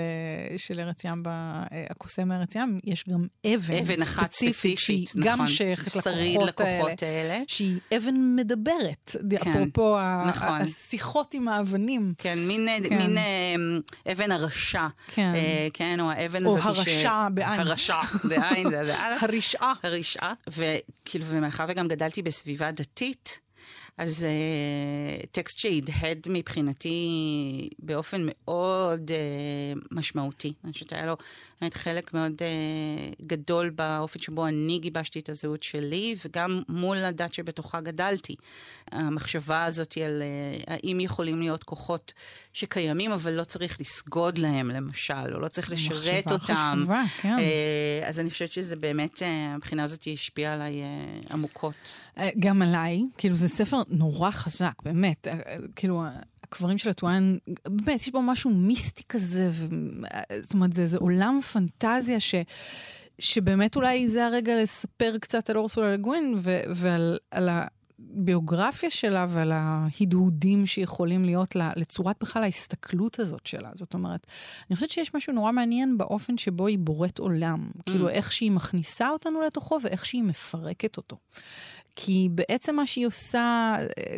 של 0.58 0.80
ארץ 0.80 1.04
ים, 1.04 1.24
ב- 1.24 1.28
אה, 1.28 1.64
הקוסם 1.90 2.28
מארץ 2.28 2.56
ים, 2.56 2.80
יש 2.84 3.06
גם 3.10 3.28
אבן, 3.46 3.78
אבן 3.78 4.02
אחת 4.02 4.32
ספציפית, 4.32 4.80
שהיא 4.80 5.08
נכון. 5.16 5.24
גם 5.24 5.48
שייכת 5.48 5.96
לכוחות 5.96 6.60
האלה. 7.04 7.34
האלה. 7.34 7.44
שהיא 7.48 7.80
אבן 7.98 8.36
מדברת, 8.36 9.16
כן, 9.30 9.52
אפרופו 9.52 9.98
נכון. 10.28 10.62
השיחות 10.62 11.34
עם 11.34 11.48
האבנים. 11.48 12.14
כן, 12.18 12.40
מין, 12.40 12.68
כן. 12.90 12.98
מין 12.98 13.18
אבן 14.12 14.32
הרשע. 14.32 14.88
כן. 15.08 15.34
כן, 15.74 16.00
או 16.00 16.12
האבן 16.12 16.46
או 16.46 16.58
הזאת 16.58 16.66
הרשע 16.66 17.29
בעין. 17.30 17.60
הרשע 17.60 18.02
בעין, 18.24 18.70
זה 18.70 18.84
באלף. 18.84 19.24
הרשעה. 19.24 19.74
הרשעה. 19.84 20.34
וכאילו, 20.48 21.26
ומאחר 21.26 21.66
וגם 21.70 21.88
גדלתי 21.88 22.22
בסביבה 22.22 22.72
דתית, 22.72 23.40
אז 23.98 24.26
uh, 24.26 25.28
טקסט 25.32 25.60
שהדהד 25.60 26.28
מבחינתי 26.30 27.70
באופן 27.80 28.22
מאוד 28.26 29.12
uh, 29.12 29.80
משמעותי. 29.92 30.54
אני 30.64 30.74
חושבת 30.74 30.90
שהיה 30.90 31.06
לו 31.06 31.18
באמת 31.62 31.74
חלק 31.74 32.14
מאוד 32.14 32.32
uh, 32.32 33.26
גדול 33.26 33.70
באופן 33.70 34.20
שבו 34.20 34.48
אני 34.48 34.80
גיבשתי 34.80 35.20
את 35.20 35.30
הזהות 35.30 35.64
שלי, 35.64 36.16
וגם 36.26 36.62
מול 36.70 36.98
הדת 36.98 37.34
שבתוכה 37.34 37.82
גדלתי. 37.82 38.36
המחשבה 38.92 39.66
הזאת 39.66 39.98
על 40.06 40.22
uh, 40.22 40.64
האם 40.68 41.00
יכולים 41.00 41.40
להיות 41.40 41.64
כוחות 41.64 42.14
שקיימים, 42.54 43.12
אבל 43.12 43.34
לא 43.34 43.44
צריך 43.44 43.82
לסגוד 43.82 44.38
להם, 44.38 44.72
למשל, 44.72 45.34
או 45.34 45.40
לא 45.40 45.48
צריך 45.48 45.72
לשרת 45.72 46.32
אותם. 46.32 46.76
חשובה, 46.82 47.04
כן. 47.22 47.36
אה, 47.40 48.08
אז 48.08 48.20
אני 48.20 48.30
חושבת 48.30 48.52
שזה 48.52 48.76
באמת, 48.76 49.24
אה, 49.24 49.54
הבחינה 49.56 49.84
הזאת 49.84 50.08
השפיעה 50.14 50.54
עליי 50.54 50.82
אה, 50.82 50.88
עמוקות. 51.32 51.96
גם 52.40 52.62
עליי, 52.62 53.02
כאילו 53.18 53.36
זה 53.36 53.48
ספר 53.50 53.82
נורא 53.88 54.32
חזק, 54.32 54.74
באמת. 54.84 55.28
אה, 55.28 55.34
אה, 55.34 55.56
כאילו, 55.76 56.04
הקברים 56.44 56.78
של 56.78 56.90
הטואן, 56.90 57.38
באמת, 57.68 58.02
יש 58.02 58.10
בו 58.10 58.22
משהו 58.22 58.50
מיסטי 58.50 59.04
כזה, 59.10 59.50
ו... 59.52 59.68
אה, 60.14 60.22
זאת 60.42 60.54
אומרת, 60.54 60.74
זה, 60.74 60.88
זה 60.88 60.98
עולם 60.98 61.40
פנטזיה 61.42 62.20
ש... 62.20 62.36
שבאמת 63.20 63.76
אולי 63.76 64.08
זה 64.08 64.26
הרגע 64.26 64.62
לספר 64.62 65.18
קצת 65.18 65.50
על 65.50 65.58
אורסולה 65.58 65.94
לגווין 65.94 66.40
ועל 66.76 67.18
על 67.32 67.50
הביוגרפיה 68.18 68.90
שלה 68.90 69.26
ועל 69.30 69.52
ההדהודים 69.52 70.66
שיכולים 70.66 71.26
להיות 71.26 71.56
לה, 71.56 71.72
לצורת 71.76 72.16
בכלל 72.22 72.44
ההסתכלות 72.44 73.20
הזאת 73.20 73.46
שלה. 73.46 73.70
זאת 73.74 73.94
אומרת, 73.94 74.28
אני 74.70 74.76
חושבת 74.76 74.90
שיש 74.90 75.16
משהו 75.16 75.34
נורא 75.34 75.52
מעניין 75.52 75.98
באופן 75.98 76.38
שבו 76.38 76.68
היא 76.68 76.78
בוראת 76.80 77.20
עולם. 77.20 77.70
Mm. 77.78 77.82
כאילו, 77.86 78.10
איך 78.10 78.32
שהיא 78.32 78.52
מכניסה 78.52 79.10
אותנו 79.10 79.42
לתוכו 79.42 79.78
ואיך 79.84 80.06
שהיא 80.06 80.24
מפרקת 80.24 80.98
אותו. 80.98 81.18
כי 82.02 82.30
בעצם 82.32 82.76
מה 82.76 82.88
שהיא 82.88 83.08
עושה, 83.08 83.76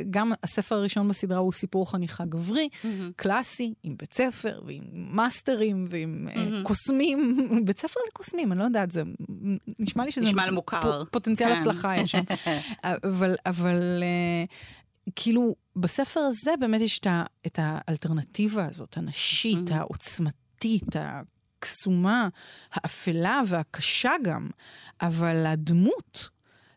גם 0.09 0.31
הספר 0.43 0.75
הראשון 0.75 1.07
בסדרה 1.07 1.37
הוא 1.37 1.53
סיפור 1.53 1.91
חניכה 1.91 2.25
גברי, 2.25 2.69
mm-hmm. 2.73 2.87
קלאסי, 3.15 3.73
עם 3.83 3.95
בית 3.97 4.13
ספר 4.13 4.61
ועם 4.65 4.83
מאסטרים 4.93 5.87
ועם 5.89 6.27
mm-hmm. 6.27 6.67
קוסמים, 6.67 7.35
בית 7.65 7.79
ספר 7.79 7.99
לקוסמים, 8.07 8.51
אני 8.51 8.59
לא 8.59 8.63
יודעת, 8.63 8.91
זה 8.91 9.03
נשמע 9.79 10.05
לי 10.05 10.11
שזה... 10.11 10.25
נשמע 10.25 10.51
מוכר. 10.51 11.03
פוטנציאל 11.05 11.49
כן. 11.49 11.57
הצלחה 11.57 11.97
יש 11.97 12.11
שם. 12.11 12.21
אבל, 12.83 13.35
אבל 13.45 13.70
כאילו, 15.15 15.55
בספר 15.75 16.19
הזה 16.19 16.51
באמת 16.59 16.81
יש 16.81 17.01
את 17.47 17.59
האלטרנטיבה 17.61 18.65
הזאת, 18.65 18.97
הנשית, 18.97 19.69
mm-hmm. 19.69 19.75
העוצמתית, 19.75 20.95
הקסומה, 20.95 22.27
האפלה 22.71 23.41
והקשה 23.47 24.11
גם, 24.23 24.49
אבל 25.01 25.45
הדמות... 25.45 26.29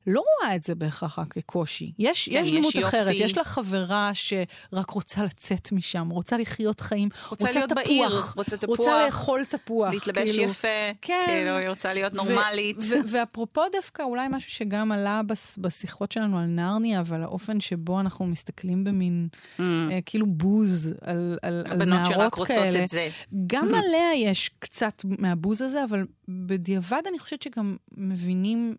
לא 0.06 0.22
רואה 0.40 0.54
את 0.56 0.62
זה 0.64 0.74
בהכרח 0.74 1.18
רק 1.18 1.32
כקושי. 1.32 1.92
יש, 1.98 2.28
כן, 2.28 2.34
יש 2.44 2.50
יש 2.52 2.58
דמות 2.58 2.74
יופי. 2.74 2.88
אחרת, 2.88 3.14
יש 3.14 3.36
לה 3.36 3.44
חברה 3.44 4.10
שרק 4.14 4.90
רוצה 4.90 5.24
לצאת 5.24 5.72
משם, 5.72 6.08
רוצה 6.10 6.38
לחיות 6.38 6.80
חיים, 6.80 7.08
רוצה 7.28 7.52
להיות 7.52 7.72
בעיר, 7.72 8.08
תפוח, 8.08 8.34
רוצה 8.36 8.56
תפוח, 8.56 8.78
רוצה 8.78 9.04
לאכול 9.06 9.44
תפוח. 9.44 9.90
להתלבש 9.92 10.30
כאילו. 10.30 10.42
יפה, 10.50 10.68
כן. 11.02 11.24
כאילו, 11.26 11.56
היא 11.56 11.68
רוצה 11.68 11.94
להיות 11.94 12.12
נורמלית. 12.14 12.76
ואפרופו 13.08 13.62
דווקא, 13.72 14.02
אולי 14.02 14.26
משהו 14.30 14.50
שגם 14.50 14.92
עלה 14.92 15.20
בס- 15.26 15.58
בשיחות 15.58 16.12
שלנו 16.12 16.38
על 16.38 16.46
נרניה, 16.46 17.00
אבל 17.00 17.22
האופן 17.22 17.60
שבו 17.60 18.00
אנחנו 18.00 18.26
מסתכלים 18.26 18.84
במין, 18.84 19.28
Mm. 19.58 19.60
אה, 19.90 19.98
כאילו 20.06 20.26
בוז 20.26 20.92
על, 21.00 21.38
על, 21.42 21.62
על 21.66 21.72
הבנות 21.72 21.88
נערות 21.88 22.06
שרק 22.14 22.34
רוצות 22.34 22.46
כאלה. 22.56 22.84
את 22.84 22.88
זה. 22.88 23.08
גם 23.46 23.68
עליה 23.74 24.14
יש 24.30 24.50
קצת 24.58 25.02
מהבוז 25.18 25.62
הזה, 25.62 25.84
אבל 25.84 26.06
בדיעבד 26.28 27.02
אני 27.08 27.18
חושבת 27.18 27.42
שגם 27.42 27.76
מבינים 27.96 28.74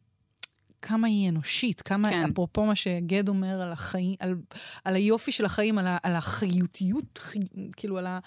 כמה 0.85 1.07
היא 1.07 1.29
אנושית, 1.29 1.81
כמה, 1.81 2.09
כן. 2.09 2.29
אפרופו 2.31 2.65
מה 2.65 2.75
שגד 2.75 3.29
אומר 3.29 3.61
על, 3.61 3.71
החיים, 3.71 4.15
על, 4.19 4.35
על 4.83 4.95
היופי 4.95 5.31
של 5.31 5.45
החיים, 5.45 5.77
על, 5.77 5.87
ה, 5.87 5.97
על 6.03 6.15
החיותיות, 6.15 7.17
חי, 7.17 7.39
כאילו 7.77 7.97
על 7.97 8.07
ה... 8.07 8.19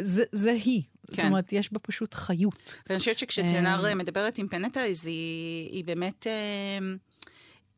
זה, 0.00 0.24
זה 0.32 0.52
היא. 0.52 0.82
כן. 1.06 1.14
זאת 1.16 1.24
אומרת, 1.24 1.52
יש 1.52 1.72
בה 1.72 1.78
פשוט 1.78 2.14
חיות. 2.14 2.80
ואני 2.88 2.98
חושבת 2.98 3.18
שכשתנר 3.18 3.86
אה. 3.86 3.94
מדברת 3.94 4.38
עם 4.38 4.48
פנטה, 4.48 4.80
אז 4.80 5.06
היא, 5.06 5.70
היא 5.70 5.84
באמת... 5.84 6.26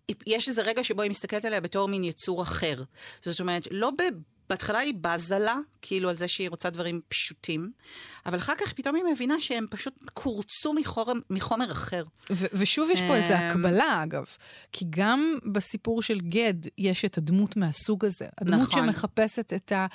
היא- 0.08 0.16
יש 0.26 0.48
איזה 0.48 0.62
רגע 0.62 0.84
שבו 0.84 1.02
היא 1.02 1.10
מסתכלת 1.10 1.44
עליה 1.44 1.60
בתור 1.60 1.88
מין 1.88 2.04
יצור 2.04 2.42
אחר. 2.42 2.82
זאת 3.20 3.40
אומרת, 3.40 3.68
לא 3.70 3.90
ב... 3.90 4.02
בהתחלה 4.48 4.78
היא 4.78 4.94
בזה 5.00 5.38
לה, 5.38 5.56
כאילו 5.82 6.08
על 6.10 6.16
זה 6.16 6.28
שהיא 6.28 6.50
רוצה 6.50 6.70
דברים 6.70 7.00
פשוטים, 7.08 7.70
אבל 8.26 8.38
אחר 8.38 8.52
כך 8.58 8.72
פתאום 8.72 8.96
היא 8.96 9.04
מבינה 9.12 9.34
שהם 9.40 9.66
פשוט 9.70 9.94
קורצו 10.14 10.72
מחומר, 10.72 11.12
מחומר 11.30 11.72
אחר. 11.72 12.04
ו- 12.30 12.46
ושוב 12.52 12.90
יש 12.90 13.00
פה 13.00 13.14
איזו 13.16 13.34
אמ, 13.34 13.40
הקבלה, 13.40 14.00
אגב. 14.02 14.24
כי 14.72 14.84
גם 14.90 15.38
בסיפור 15.52 16.02
של 16.02 16.20
גד 16.20 16.54
יש 16.78 17.04
את 17.04 17.18
הדמות 17.18 17.56
מהסוג 17.56 18.04
הזה. 18.04 18.26
הדמות 18.40 18.60
נכון. 18.68 18.84
שמחפשת 18.86 19.52
את 19.52 19.72
ה... 19.72 19.86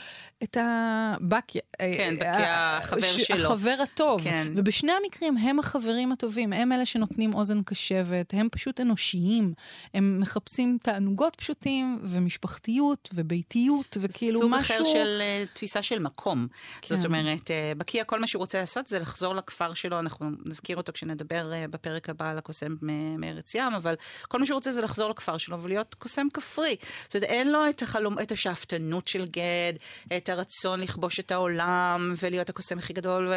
את 0.43 0.57
ה... 0.57 1.13
בקי... 1.21 1.59
כן, 1.79 2.15
בקי 2.19 2.27
ה- 2.27 2.77
החבר 2.77 3.01
ש- 3.01 3.21
שלו. 3.27 3.45
החבר 3.45 3.77
הטוב. 3.83 4.21
כן. 4.23 4.47
ובשני 4.55 4.91
המקרים 5.03 5.37
הם 5.37 5.59
החברים 5.59 6.11
הטובים, 6.11 6.53
הם 6.53 6.71
אלה 6.71 6.85
שנותנים 6.85 7.33
אוזן 7.33 7.61
קשבת, 7.63 8.33
הם 8.33 8.47
פשוט 8.51 8.79
אנושיים. 8.79 9.53
הם 9.93 10.19
מחפשים 10.19 10.77
תענוגות 10.83 11.35
פשוטים, 11.35 11.99
ומשפחתיות, 12.03 13.09
וביתיות, 13.13 13.97
וכאילו 14.01 14.48
סוג 14.49 14.59
משהו... 14.59 14.75
אחר 14.75 14.83
של 14.85 15.21
uh, 15.21 15.55
תפיסה 15.55 15.81
של 15.81 15.99
מקום. 15.99 16.47
כן. 16.81 16.95
זאת. 16.95 17.05
אומרת, 17.05 17.47
uh, 17.47 17.77
בקיה, 17.77 18.03
כל 18.03 18.19
מה 18.19 18.27
שהוא 18.27 18.39
רוצה 18.39 18.59
לעשות 18.59 18.87
זה 18.87 18.99
לחזור 18.99 19.35
לכפר 19.35 19.73
שלו, 19.73 19.99
אנחנו 19.99 20.29
נזכיר 20.45 20.77
אותו 20.77 20.93
כשנדבר 20.93 21.51
uh, 21.51 21.71
בפרק 21.71 22.09
הבא 22.09 22.29
על 22.29 22.37
הקוסם 22.37 22.75
מארץ 23.17 23.55
ים, 23.55 23.73
אבל 23.73 23.95
כל 24.27 24.39
מה 24.39 24.45
שהוא 24.45 24.55
רוצה 24.55 24.71
זה 24.71 24.81
לחזור 24.81 25.09
לכפר 25.09 25.37
שלו 25.37 25.61
ולהיות 25.61 25.95
קוסם 25.95 26.27
כפרי. 26.33 26.75
זאת 27.03 27.15
אומרת, 27.15 27.29
אין 27.29 27.51
לו 27.51 27.69
את, 27.69 27.81
החלום, 27.81 28.19
את 28.19 28.31
השאפתנות 28.31 29.07
של 29.07 29.25
גד, 29.25 29.73
את 30.17 30.29
הרצון 30.29 30.79
לכבוש 30.79 31.19
את 31.19 31.31
העולם 31.31 32.13
ולהיות 32.23 32.49
הקוסם 32.49 32.77
הכי 32.77 32.93
גדול. 32.93 33.33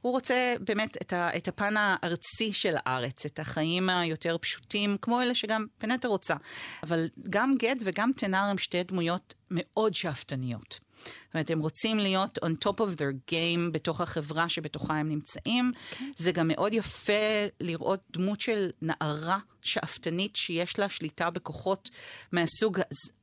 הוא 0.00 0.12
רוצה 0.12 0.54
באמת 0.60 0.96
את, 0.96 1.12
ה, 1.12 1.36
את 1.36 1.48
הפן 1.48 1.74
הארצי 1.76 2.52
של 2.52 2.74
הארץ, 2.78 3.26
את 3.26 3.38
החיים 3.38 3.90
היותר 3.90 4.36
פשוטים, 4.40 4.96
כמו 5.02 5.22
אלה 5.22 5.34
שגם 5.34 5.66
פנטה 5.78 6.08
רוצה. 6.08 6.34
אבל 6.82 7.08
גם 7.30 7.54
גד 7.58 7.76
וגם 7.84 8.10
תנר 8.16 8.44
הם 8.50 8.58
שתי 8.58 8.82
דמויות 8.82 9.34
מאוד 9.54 9.94
שאפתניות. 9.94 10.78
זאת 11.04 11.34
אומרת, 11.34 11.50
הם 11.50 11.60
רוצים 11.60 11.98
להיות 11.98 12.38
on 12.44 12.68
top 12.68 12.76
of 12.76 12.98
their 12.98 13.30
game 13.32 13.72
בתוך 13.72 14.00
החברה 14.00 14.48
שבתוכה 14.48 14.94
הם 14.94 15.08
נמצאים. 15.08 15.72
זה 16.16 16.32
גם 16.32 16.48
מאוד 16.48 16.74
יפה 16.74 17.12
לראות 17.60 18.00
דמות 18.10 18.40
של 18.40 18.70
נערה 18.82 19.38
שאפתנית 19.62 20.36
שיש 20.36 20.78
לה 20.78 20.88
שליטה 20.88 21.30
בכוחות 21.30 21.90
מהסוג, 22.32 22.78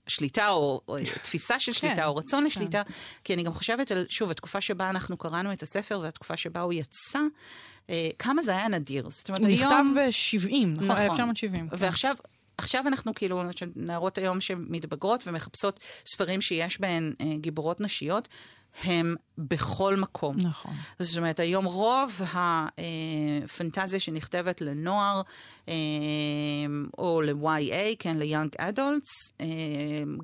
שליטה 0.08 0.50
או, 0.50 0.82
או 0.88 0.98
תפיסה 1.24 1.60
של 1.60 1.72
שליטה 1.72 1.96
כן, 1.96 2.04
או 2.04 2.16
רצון 2.16 2.44
לשליטה, 2.44 2.82
כי 3.24 3.34
אני 3.34 3.44
גם 3.44 3.54
חושבת 3.54 3.92
על, 3.92 4.06
שוב, 4.10 4.32
התקופה 4.32 4.62
שבה 4.62 4.90
אנחנו 4.90 5.18
קראנו 5.18 5.54
את 5.54 5.64
הספר 5.64 6.00
והתקופה 6.00 6.38
שבה 6.38 6.62
הוא 6.62 6.74
יצא, 6.74 7.20
אה, 7.90 8.10
כמה 8.20 8.42
זה 8.42 8.52
היה 8.52 8.68
נדיר. 8.68 9.10
זאת 9.10 9.30
אומרת, 9.30 9.42
הוא 9.42 9.50
נכתב 9.50 9.66
היום... 9.66 9.96
ב-70, 9.96 10.68
נכון? 10.68 10.92
נכון. 10.92 11.04
1970. 11.04 11.70
כן. 11.70 11.76
ועכשיו... 11.80 12.16
עכשיו 12.62 12.84
אנחנו 12.88 13.14
כאילו, 13.16 13.44
נערות 13.76 14.18
היום 14.18 14.42
שמתבגרות 14.42 15.24
ומחפשות 15.28 15.80
ספרים 16.06 16.42
שיש 16.42 16.82
בהן 16.82 17.14
אה, 17.22 17.26
גיבורות 17.38 17.82
נשיות, 17.82 18.28
הם 18.84 19.16
בכל 19.38 19.96
מקום. 19.96 20.38
נכון. 20.38 20.74
זאת 21.00 21.18
אומרת, 21.18 21.40
היום 21.40 21.66
רוב 21.66 22.22
הפנטזיה 22.34 24.00
שנכתבת 24.00 24.62
לנוער, 24.62 25.22
אה, 25.70 25.74
או 26.98 27.22
ל-YA, 27.22 27.96
כן, 28.00 28.18
ל-young 28.18 28.62
adults, 28.62 29.32
אה, 29.42 29.48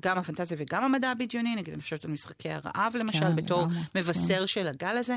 גם 0.00 0.18
הפנטזיה 0.18 0.56
וגם 0.60 0.84
המדע 0.84 1.10
הבדיוני, 1.10 1.56
נגיד, 1.56 1.74
אני 1.74 1.82
חושבת 1.82 2.04
על 2.04 2.10
משחקי 2.10 2.50
הרעב 2.50 2.96
למשל, 2.96 3.20
כן, 3.20 3.36
בתור 3.36 3.62
לגמרי, 3.62 3.78
מבשר 3.94 4.46
של 4.46 4.68
הגל 4.68 4.96
הזה, 4.96 5.16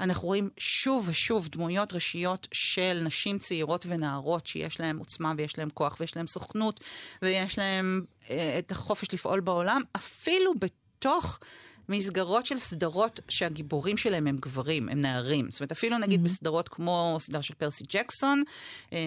אנחנו 0.00 0.26
רואים 0.28 0.50
שוב 0.58 1.08
ושוב 1.08 1.48
דמויות 1.48 1.92
ראשיות 1.92 2.48
של 2.52 3.00
נשים 3.04 3.38
צעירות 3.38 3.86
ונערות 3.88 4.46
שיש 4.46 4.80
להן 4.80 4.98
עוצמה 4.98 5.32
ויש 5.36 5.58
להן 5.58 5.68
כוח 5.74 5.96
ויש 6.00 6.16
להן 6.16 6.26
סוכנות 6.26 6.80
ויש 7.22 7.58
להן 7.58 8.04
אה, 8.30 8.56
את 8.58 8.72
החופש 8.72 9.14
לפעול 9.14 9.40
בעולם, 9.40 9.82
אפילו 9.96 10.52
בתוך... 10.58 11.38
מסגרות 11.88 12.46
של 12.46 12.58
סדרות 12.58 13.20
שהגיבורים 13.28 13.96
שלהם 13.96 14.26
הם 14.26 14.36
גברים, 14.36 14.88
הם 14.88 15.00
נערים. 15.00 15.50
זאת 15.50 15.60
אומרת, 15.60 15.72
אפילו 15.72 15.98
נגיד 15.98 16.20
mm-hmm. 16.20 16.24
בסדרות 16.24 16.68
כמו 16.68 17.16
סדרה 17.20 17.42
של 17.42 17.54
פרסי 17.54 17.84
ג'קסון, 17.88 18.42
אה, 18.92 18.98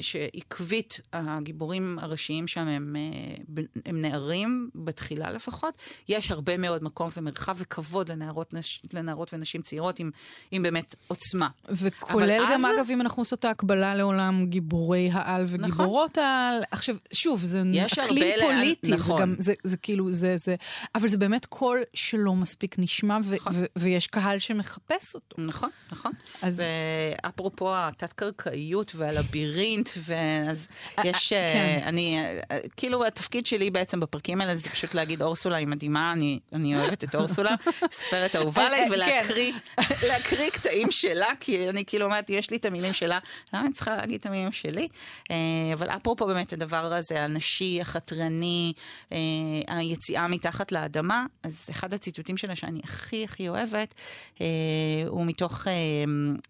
שעקבית 0.00 1.00
הגיבורים 1.12 1.98
הראשיים 2.00 2.48
שם 2.48 2.68
הם, 2.68 2.96
אה, 2.96 3.62
הם 3.86 4.00
נערים, 4.00 4.70
בתחילה 4.74 5.30
לפחות, 5.30 5.74
יש 6.08 6.30
הרבה 6.30 6.56
מאוד 6.56 6.84
מקום 6.84 7.10
ומרחב 7.16 7.54
וכבוד 7.58 8.10
לנערות, 8.10 8.54
נש, 8.54 8.82
לנערות 8.92 9.34
ונשים 9.34 9.62
צעירות 9.62 9.98
עם, 9.98 10.10
עם 10.50 10.62
באמת 10.62 10.94
עוצמה. 11.08 11.48
וכולל 11.68 12.38
גם, 12.52 12.64
אז- 12.64 12.72
אגב, 12.76 12.86
אם 12.90 13.00
אנחנו 13.00 13.20
עושות 13.20 13.38
את 13.38 13.44
ההקבלה 13.44 13.94
לעולם 13.94 14.46
גיבורי 14.46 15.10
העל 15.12 15.44
וגיבורות 15.48 16.18
העל, 16.18 16.62
עכשיו, 16.70 16.96
שוב, 17.12 17.40
זה 17.42 17.62
אקלים 17.86 18.22
הרבה 18.22 18.36
לאן- 18.36 18.56
פוליטי, 18.56 18.86
זה 18.90 18.94
נכון. 18.96 19.20
גם, 19.20 19.34
זה, 19.38 19.54
זה 19.64 19.76
כאילו, 19.76 20.12
זה, 20.12 20.34
זה, 20.36 20.54
אבל 20.94 21.08
זה 21.08 21.18
באמת 21.18 21.46
קול 21.46 21.78
שלא 22.22 22.34
מספיק 22.34 22.74
נשמע, 22.78 23.18
ו- 23.24 23.34
נכון. 23.34 23.52
ו- 23.56 23.64
ויש 23.76 24.06
קהל 24.06 24.38
שמחפש 24.38 25.14
אותו. 25.14 25.36
נכון, 25.42 25.70
נכון. 25.92 26.12
אז- 26.42 26.62
ואפרופו 27.22 27.70
התת-קרקעיות 27.76 28.92
והלבירינט, 28.94 29.90
ואז 29.98 30.68
יש, 31.04 31.32
אה, 31.32 31.38
אה, 31.48 31.52
כן. 31.52 31.82
אני, 31.86 32.18
אה, 32.50 32.58
כאילו 32.76 33.06
התפקיד 33.06 33.46
שלי 33.46 33.70
בעצם 33.70 34.00
בפרקים 34.00 34.40
האלה 34.40 34.56
זה 34.56 34.68
פשוט 34.70 34.94
להגיד 34.94 35.22
אורסולה 35.22 35.56
היא 35.56 35.66
מדהימה, 35.66 36.12
אני, 36.12 36.40
אני 36.52 36.76
אוהבת 36.76 37.04
את 37.04 37.14
אורסולה, 37.14 37.54
ספרת 37.92 38.36
אהובה 38.36 38.66
עליי, 38.66 38.80
אה, 38.80 38.86
כן. 38.88 38.92
ולהקריא 38.94 39.52
להקריא 40.08 40.50
קטעים 40.50 40.90
שלה, 40.90 41.28
כי 41.40 41.68
אני 41.68 41.84
כאילו 41.84 42.04
אומרת, 42.04 42.30
יש 42.30 42.50
לי 42.50 42.56
את 42.56 42.64
המילים 42.64 42.92
שלה, 42.92 43.18
למה 43.52 43.64
אני 43.66 43.72
צריכה 43.72 43.96
להגיד 43.96 44.20
את 44.20 44.26
המילים 44.26 44.52
שלי? 44.52 44.88
אה, 45.30 45.36
אבל 45.72 45.88
אפרופו 45.90 46.26
באמת 46.26 46.52
הדבר 46.52 46.92
הזה, 46.94 47.24
הנשי, 47.24 47.78
החתרני, 47.80 48.72
אה, 49.12 49.18
היציאה 49.68 50.28
מתחת 50.28 50.72
לאדמה, 50.72 51.26
אז 51.42 51.66
אחד 51.70 51.94
הציטוטים 51.94 52.11
שלה 52.36 52.56
שאני 52.56 52.80
הכי 52.84 53.24
הכי 53.24 53.48
אוהבת, 53.48 53.94
אה, 54.40 54.46
הוא 55.06 55.26
מתוך 55.26 55.68
אה, 55.68 55.72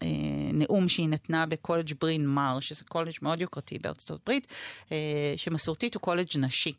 אה, 0.02 0.08
נאום 0.52 0.88
שהיא 0.88 1.08
נתנה 1.08 1.46
בקולג' 1.46 1.92
ברין 2.00 2.26
מר, 2.26 2.60
שזה 2.60 2.84
קולג' 2.84 3.12
מאוד 3.22 3.40
יוקרתי 3.40 3.78
בארצות 3.78 4.20
הברית, 4.22 4.46
שמסורתית 5.36 5.94
הוא 5.94 6.00
קולג' 6.00 6.28
נשי. 6.38 6.72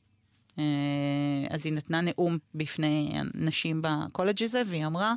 אז 1.49 1.65
היא 1.65 1.73
נתנה 1.73 2.01
נאום 2.01 2.37
בפני 2.55 3.13
נשים 3.33 3.81
בקולג' 3.83 4.43
הזה, 4.43 4.61
והיא 4.67 4.85
אמרה, 4.85 5.13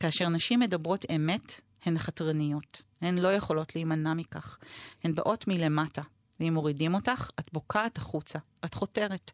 כאשר 0.00 0.28
נשים 0.28 0.60
מדברות 0.60 1.04
אמת, 1.14 1.60
הן 1.84 1.98
חתרניות. 1.98 2.82
הן 3.00 3.18
לא 3.18 3.28
יכולות 3.28 3.74
להימנע 3.74 4.14
מכך. 4.14 4.58
הן 5.04 5.14
באות 5.14 5.48
מלמטה. 5.48 6.02
ואם 6.40 6.54
מורידים 6.54 6.94
אותך, 6.94 7.30
את 7.40 7.52
בוקעת 7.52 7.98
החוצה, 7.98 8.38
את 8.64 8.74
חותרת. 8.74 9.30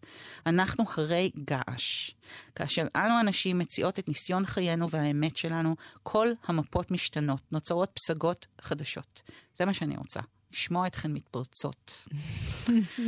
אנחנו 0.47 0.85
הרי 0.97 1.31
געש. 1.37 2.11
כאשר 2.55 2.87
אנו 2.97 3.19
הנשים 3.19 3.59
מציעות 3.59 3.99
את 3.99 4.09
ניסיון 4.09 4.47
חיינו 4.47 4.91
והאמת 4.91 5.37
שלנו, 5.37 5.77
כל 6.03 6.29
המפות 6.47 6.91
משתנות, 6.91 7.41
נוצרות 7.53 7.91
פסגות 7.95 8.47
חדשות. 8.61 9.23
זה 9.59 9.65
מה 9.65 9.75
שאני 9.75 9.97
רוצה. 9.97 10.21
לשמוע 10.55 10.87
אתכן 10.87 11.13
מתפרצות. 11.13 12.09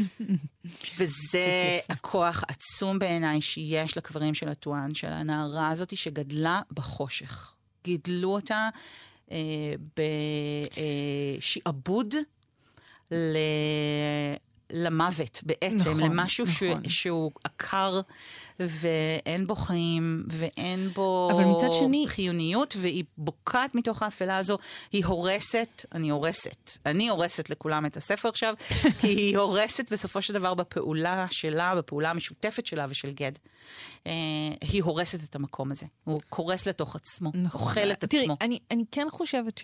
וזה 0.98 1.78
הכוח 1.88 2.44
העצום 2.48 2.98
בעיניי 2.98 3.40
שיש 3.40 3.96
לקברים 3.96 4.34
של 4.34 4.48
הטואן, 4.48 4.94
של 4.94 5.08
הנערה 5.08 5.68
הזאת 5.68 5.96
שגדלה 5.96 6.60
בחושך. 6.72 7.54
גידלו 7.84 8.34
אותה 8.34 8.68
אה, 9.30 9.74
בשעבוד 11.46 12.14
למוות 14.70 15.40
בעצם, 15.46 15.76
נכון, 15.90 16.00
למשהו 16.00 16.44
נכון. 16.44 16.88
ש, 16.88 17.00
שהוא 17.00 17.30
עקר 17.44 18.00
ואין 18.60 19.46
בו 19.46 19.54
חיים 19.56 20.24
ואין 20.28 20.90
בו 20.94 21.30
אבל 21.32 21.44
מצד 21.44 21.72
שני- 21.72 22.04
חיוניות, 22.08 22.76
והיא 22.80 23.04
בוקעת 23.18 23.74
מתוך 23.74 24.02
האפלה 24.02 24.36
הזו, 24.36 24.58
היא 24.92 25.04
הורסת, 25.04 25.84
אני 25.92 26.10
הורסת, 26.10 26.78
אני 26.86 27.08
הורסת 27.08 27.50
לכולם 27.50 27.86
את 27.86 27.96
הספר 27.96 28.28
עכשיו, 28.28 28.54
כי 29.00 29.06
היא 29.08 29.38
הורסת 29.38 29.92
בסופו 29.92 30.22
של 30.22 30.34
דבר 30.34 30.54
בפעולה 30.54 31.26
שלה, 31.30 31.74
בפעולה 31.74 32.10
המשותפת 32.10 32.66
שלה 32.66 32.86
ושל 32.88 33.10
גד. 33.12 33.32
אה, 34.06 34.12
היא 34.60 34.82
הורסת 34.82 35.24
את 35.24 35.36
המקום 35.36 35.70
הזה, 35.70 35.86
הוא 36.04 36.18
קורס 36.28 36.66
לתוך 36.66 36.96
עצמו, 36.96 37.32
אוכל 37.54 37.92
את 37.92 38.04
תראי, 38.04 38.22
עצמו. 38.22 38.36
אני, 38.40 38.58
אני 38.70 38.84
כן 38.90 39.06
חושבת 39.10 39.60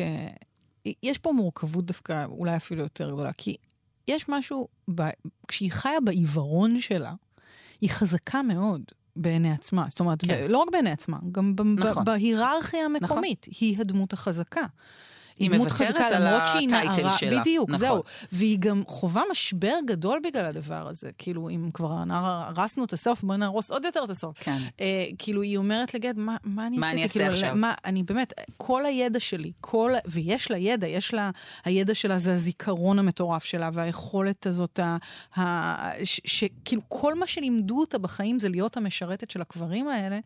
שיש 0.88 1.18
פה 1.18 1.32
מורכבות 1.32 1.86
דווקא 1.86 2.24
אולי 2.24 2.56
אפילו 2.56 2.82
יותר 2.82 3.06
גדולה, 3.06 3.32
כי 3.32 3.56
יש 4.08 4.28
משהו, 4.28 4.68
ב... 4.94 5.02
כשהיא 5.48 5.72
חיה 5.72 6.00
בעיוורון 6.04 6.80
שלה, 6.80 7.14
היא 7.80 7.90
חזקה 7.90 8.42
מאוד. 8.42 8.82
בעיני 9.16 9.52
עצמה, 9.52 9.86
זאת 9.88 10.00
אומרת, 10.00 10.20
כן. 10.20 10.28
כן. 10.28 10.50
לא 10.50 10.58
רק 10.58 10.68
בעיני 10.72 10.90
עצמה, 10.90 11.18
גם 11.32 11.56
ב- 11.56 11.62
נכון. 11.62 12.04
ב- 12.04 12.06
בהיררכיה 12.06 12.84
המקומית, 12.84 13.46
נכון. 13.48 13.58
היא 13.60 13.78
הדמות 13.80 14.12
החזקה. 14.12 14.66
היא 15.38 15.50
מוותרת 15.50 15.96
על 15.96 16.26
הטייטל 16.26 17.10
שלה, 17.10 17.40
בדיוק, 17.40 17.70
נכון. 17.70 17.80
זהו. 17.80 18.02
והיא 18.32 18.58
גם 18.58 18.82
חווה 18.86 19.22
משבר 19.30 19.74
גדול 19.86 20.20
בגלל 20.24 20.44
הדבר 20.44 20.88
הזה. 20.88 21.10
כאילו, 21.18 21.48
אם 21.48 21.70
כבר 21.74 22.02
הרסנו 22.10 22.84
את 22.84 22.92
הסוף, 22.92 23.22
בואי 23.22 23.38
נהרוס 23.38 23.70
עוד 23.70 23.84
יותר 23.84 24.04
את 24.04 24.10
הסוף. 24.10 24.36
כן. 24.40 24.56
אה, 24.80 25.06
כאילו, 25.18 25.42
היא 25.42 25.56
אומרת 25.56 25.94
לגד, 25.94 26.14
מה, 26.16 26.36
מה 26.44 26.66
אני 26.66 26.78
מה 26.78 26.86
עשיתי? 26.86 26.96
אני 26.96 27.04
אעשה 27.04 27.18
כאילו, 27.18 27.32
עכשיו? 27.32 27.54
מה, 27.54 27.74
אני 27.84 28.02
באמת, 28.02 28.32
כל 28.56 28.86
הידע 28.86 29.20
שלי, 29.20 29.52
כל, 29.60 29.92
ויש 30.06 30.50
לה 30.50 30.58
ידע, 30.58 30.86
יש 30.86 31.14
לה, 31.14 31.30
הידע 31.64 31.94
שלה 31.94 32.18
זה 32.18 32.34
הזיכרון 32.34 32.98
המטורף 32.98 33.44
שלה, 33.44 33.70
והיכולת 33.72 34.46
הזאת, 34.46 34.78
ה, 34.78 34.96
ה, 35.40 36.04
ש, 36.04 36.20
שכאילו, 36.24 36.82
כל 36.88 37.14
מה 37.14 37.26
שלימדו 37.26 37.80
אותה 37.80 37.98
בחיים 37.98 38.38
זה 38.38 38.48
להיות 38.48 38.76
המשרתת 38.76 39.30
של 39.30 39.40
הקברים 39.40 39.88
האלה, 39.88 40.18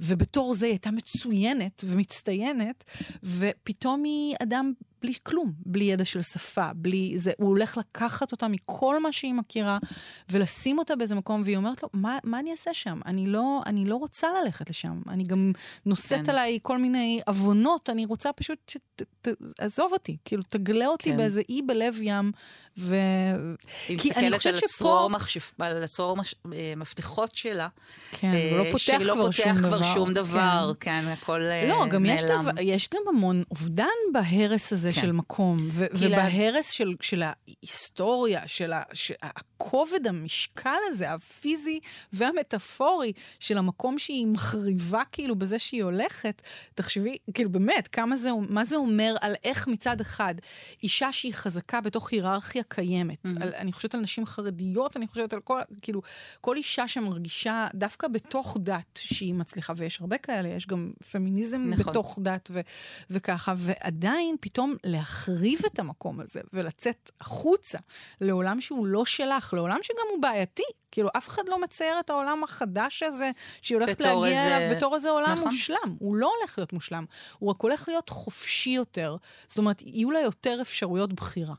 ובתור 0.00 0.54
זה 0.54 0.66
היא 0.66 0.72
הייתה 0.72 0.90
מצוינת 0.90 1.84
ומצטיינת, 1.86 2.84
ופתאום 3.22 4.04
היא 4.04 4.36
אדם 4.46 4.72
בלי 5.02 5.12
כלום, 5.22 5.52
בלי 5.66 5.84
ידע 5.84 6.04
של 6.04 6.22
שפה, 6.22 6.72
בלי 6.74 7.18
זה, 7.18 7.32
הוא 7.38 7.48
הולך 7.48 7.76
לקחת 7.76 8.32
אותה 8.32 8.48
מכל 8.48 9.00
מה 9.02 9.12
שהיא 9.12 9.34
מכירה, 9.34 9.78
ולשים 10.30 10.78
אותה 10.78 10.96
באיזה 10.96 11.14
מקום, 11.14 11.42
והיא 11.44 11.56
אומרת 11.56 11.82
לו, 11.82 11.88
מה, 11.92 12.18
מה 12.24 12.38
אני 12.38 12.52
אעשה 12.52 12.70
שם? 12.74 13.00
אני 13.06 13.26
לא, 13.26 13.60
אני 13.66 13.84
לא 13.84 13.96
רוצה 13.96 14.28
ללכת 14.44 14.70
לשם. 14.70 15.00
אני 15.08 15.24
גם 15.24 15.52
נושאת 15.86 16.24
כן. 16.26 16.30
עליי 16.30 16.58
כל 16.62 16.78
מיני 16.78 17.20
עוונות, 17.26 17.90
אני 17.90 18.06
רוצה 18.06 18.32
פשוט 18.32 18.58
שתעזוב 18.70 19.92
אותי, 19.92 20.16
כאילו, 20.24 20.42
תגלה 20.48 20.86
אותי 20.86 21.10
כן. 21.10 21.16
באיזה 21.16 21.40
אי 21.48 21.62
בלב 21.62 21.98
ים, 22.02 22.32
ו... 22.78 22.96
היא 23.88 23.98
כי 23.98 24.10
אני 24.10 24.30
מסתכלת 24.30 24.36
חושבת 24.36 24.56
שפה- 24.56 24.66
הצרור 24.66 25.10
מחשב- 25.10 25.40
על 25.58 25.82
הצרור 25.82 26.16
מש- 26.16 26.34
אה, 26.52 26.72
מפתחות 26.76 27.36
שלה. 27.36 27.68
כן, 28.10 28.32
אה, 28.32 28.50
הוא 28.50 28.58
לא 28.58 28.72
פותח 28.72 28.78
שלא 28.78 29.14
כבר 29.14 29.26
פותח 29.26 29.36
שום 29.44 29.56
דבר. 29.58 29.68
כבר 29.78 29.94
שום 29.94 30.12
דבר, 30.12 30.72
כן. 30.80 30.90
כן, 31.02 31.08
הכל 31.08 31.42
אה, 31.50 31.66
לא, 31.68 31.86
גם 31.90 32.04
יש, 32.06 32.22
נעלם. 32.22 32.42
דבר, 32.42 32.50
יש 32.60 32.88
גם 32.94 33.00
המון 33.08 33.42
אובדן 33.50 33.84
בהרס 34.12 34.72
הזה 34.72 34.85
כן. 34.92 35.00
של 35.00 35.12
מקום, 35.12 35.56
ו- 35.70 35.86
כי 35.98 36.08
לה- 36.08 36.16
ובהרס 36.18 36.70
של, 36.70 36.94
של 37.00 37.22
ההיסטוריה, 37.22 38.48
של 38.48 38.72
ה- 38.72 38.82
של 38.92 39.14
הכובד, 39.22 40.06
המשקל 40.06 40.70
הזה, 40.88 41.12
הפיזי 41.12 41.80
והמטאפורי 42.12 43.12
של 43.40 43.58
המקום 43.58 43.98
שהיא 43.98 44.26
מחריבה 44.26 45.02
כאילו 45.12 45.36
בזה 45.36 45.58
שהיא 45.58 45.82
הולכת. 45.84 46.42
תחשבי, 46.74 47.16
כאילו 47.34 47.50
באמת, 47.50 47.88
כמה 47.88 48.16
זה, 48.16 48.30
מה 48.48 48.64
זה 48.64 48.76
אומר 48.76 49.14
על 49.20 49.34
איך 49.44 49.68
מצד 49.68 50.00
אחד 50.00 50.34
אישה 50.82 51.12
שהיא 51.12 51.34
חזקה 51.34 51.80
בתוך 51.80 52.12
היררכיה 52.12 52.62
קיימת. 52.68 53.26
Mhm. 53.26 53.42
על, 53.42 53.52
אני 53.54 53.72
חושבת 53.72 53.94
על 53.94 54.00
נשים 54.00 54.26
חרדיות, 54.26 54.96
אני 54.96 55.06
חושבת 55.06 55.32
על 55.32 55.40
כל, 55.40 55.60
כאילו, 55.82 56.02
כל 56.40 56.56
אישה 56.56 56.88
שמרגישה 56.88 57.66
דווקא 57.74 58.08
בתוך 58.08 58.56
דת 58.60 58.98
שהיא 58.98 59.34
מצליחה, 59.34 59.72
ויש 59.76 60.00
הרבה 60.00 60.18
כאלה, 60.18 60.48
יש 60.48 60.66
גם 60.66 60.92
פמיניזם. 61.10 61.64
נכון. 61.66 61.92
בתוך 61.92 62.18
דת 62.22 62.48
ו, 62.52 62.60
וככה, 63.10 63.54
ועדיין 63.56 64.36
פתאום 64.40 64.75
להחריב 64.84 65.58
את 65.66 65.78
המקום 65.78 66.20
הזה 66.20 66.40
ולצאת 66.52 67.10
החוצה 67.20 67.78
לעולם 68.20 68.60
שהוא 68.60 68.86
לא 68.86 69.04
שלך, 69.04 69.54
לעולם 69.54 69.78
שגם 69.82 70.06
הוא 70.12 70.22
בעייתי. 70.22 70.62
כאילו, 70.90 71.08
אף 71.16 71.28
אחד 71.28 71.42
לא 71.48 71.60
מצייר 71.62 72.00
את 72.00 72.10
העולם 72.10 72.44
החדש 72.44 73.02
הזה 73.02 73.30
שהיא 73.62 73.76
הולכת 73.78 74.00
להגיע 74.00 74.26
איזה- 74.44 74.56
אליו 74.56 74.76
בתור 74.76 74.94
איזה 74.94 75.10
עולם 75.10 75.32
נכון. 75.32 75.52
מושלם. 75.52 75.96
הוא 75.98 76.16
לא 76.16 76.32
הולך 76.38 76.58
להיות 76.58 76.72
מושלם, 76.72 77.04
הוא 77.38 77.50
רק 77.50 77.60
הולך 77.60 77.88
להיות 77.88 78.08
חופשי 78.08 78.70
יותר. 78.70 79.16
זאת 79.48 79.58
אומרת, 79.58 79.82
יהיו 79.82 80.10
לה 80.10 80.20
יותר 80.20 80.58
אפשרויות 80.62 81.12
בחירה. 81.12 81.54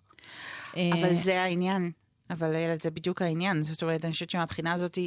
אבל 0.74 0.80
אה, 1.04 1.14
זה 1.14 1.42
העניין. 1.42 1.92
אבל 2.30 2.56
איילת, 2.56 2.82
זה 2.82 2.92
בדיוק 2.92 3.22
העניין. 3.22 3.62
זאת 3.62 3.82
אומרת, 3.82 4.06
אני 4.06 4.14
חושבת 4.14 4.30
שמבחינה 4.30 4.74
הזאת, 4.74 4.98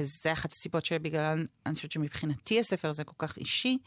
וזה 0.00 0.32
אחת 0.32 0.52
הסיבות 0.52 0.84
שבגללן, 0.84 1.44
אני 1.66 1.74
חושבת 1.74 1.92
שמבחינתי 1.92 2.60
הספר 2.60 2.88
הזה 2.88 3.04
כל 3.04 3.14
כך 3.18 3.36
אישי, 3.36 3.78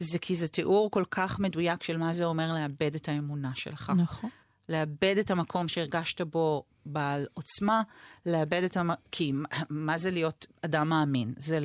זה 0.00 0.18
כי 0.18 0.34
זה 0.36 0.48
תיאור 0.48 0.90
כל 0.90 1.04
כך 1.10 1.38
מדויק 1.38 1.82
של 1.82 1.96
מה 1.96 2.12
זה 2.12 2.24
אומר 2.24 2.52
לאבד 2.52 2.94
את 2.94 3.08
האמונה 3.08 3.50
שלך. 3.54 3.92
נכון. 3.96 4.30
לאבד 4.68 5.14
את 5.20 5.30
המקום 5.30 5.68
שהרגשת 5.68 6.20
בו 6.20 6.64
בעל 6.86 7.26
עוצמה, 7.34 7.82
לאבד 8.26 8.62
את 8.62 8.76
המ... 8.76 8.90
כי 9.12 9.32
מה- 9.70 9.98
זה 9.98 10.10
להיות 10.10 10.46
אדם 10.62 10.88
מאמין? 10.88 11.32
זה 11.36 11.58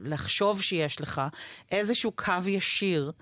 לחשוב 0.00 0.62
שיש 0.62 1.00
לך 1.00 1.22
איזשהו 1.72 2.12
קו 2.12 2.32
ישיר, 2.46 3.12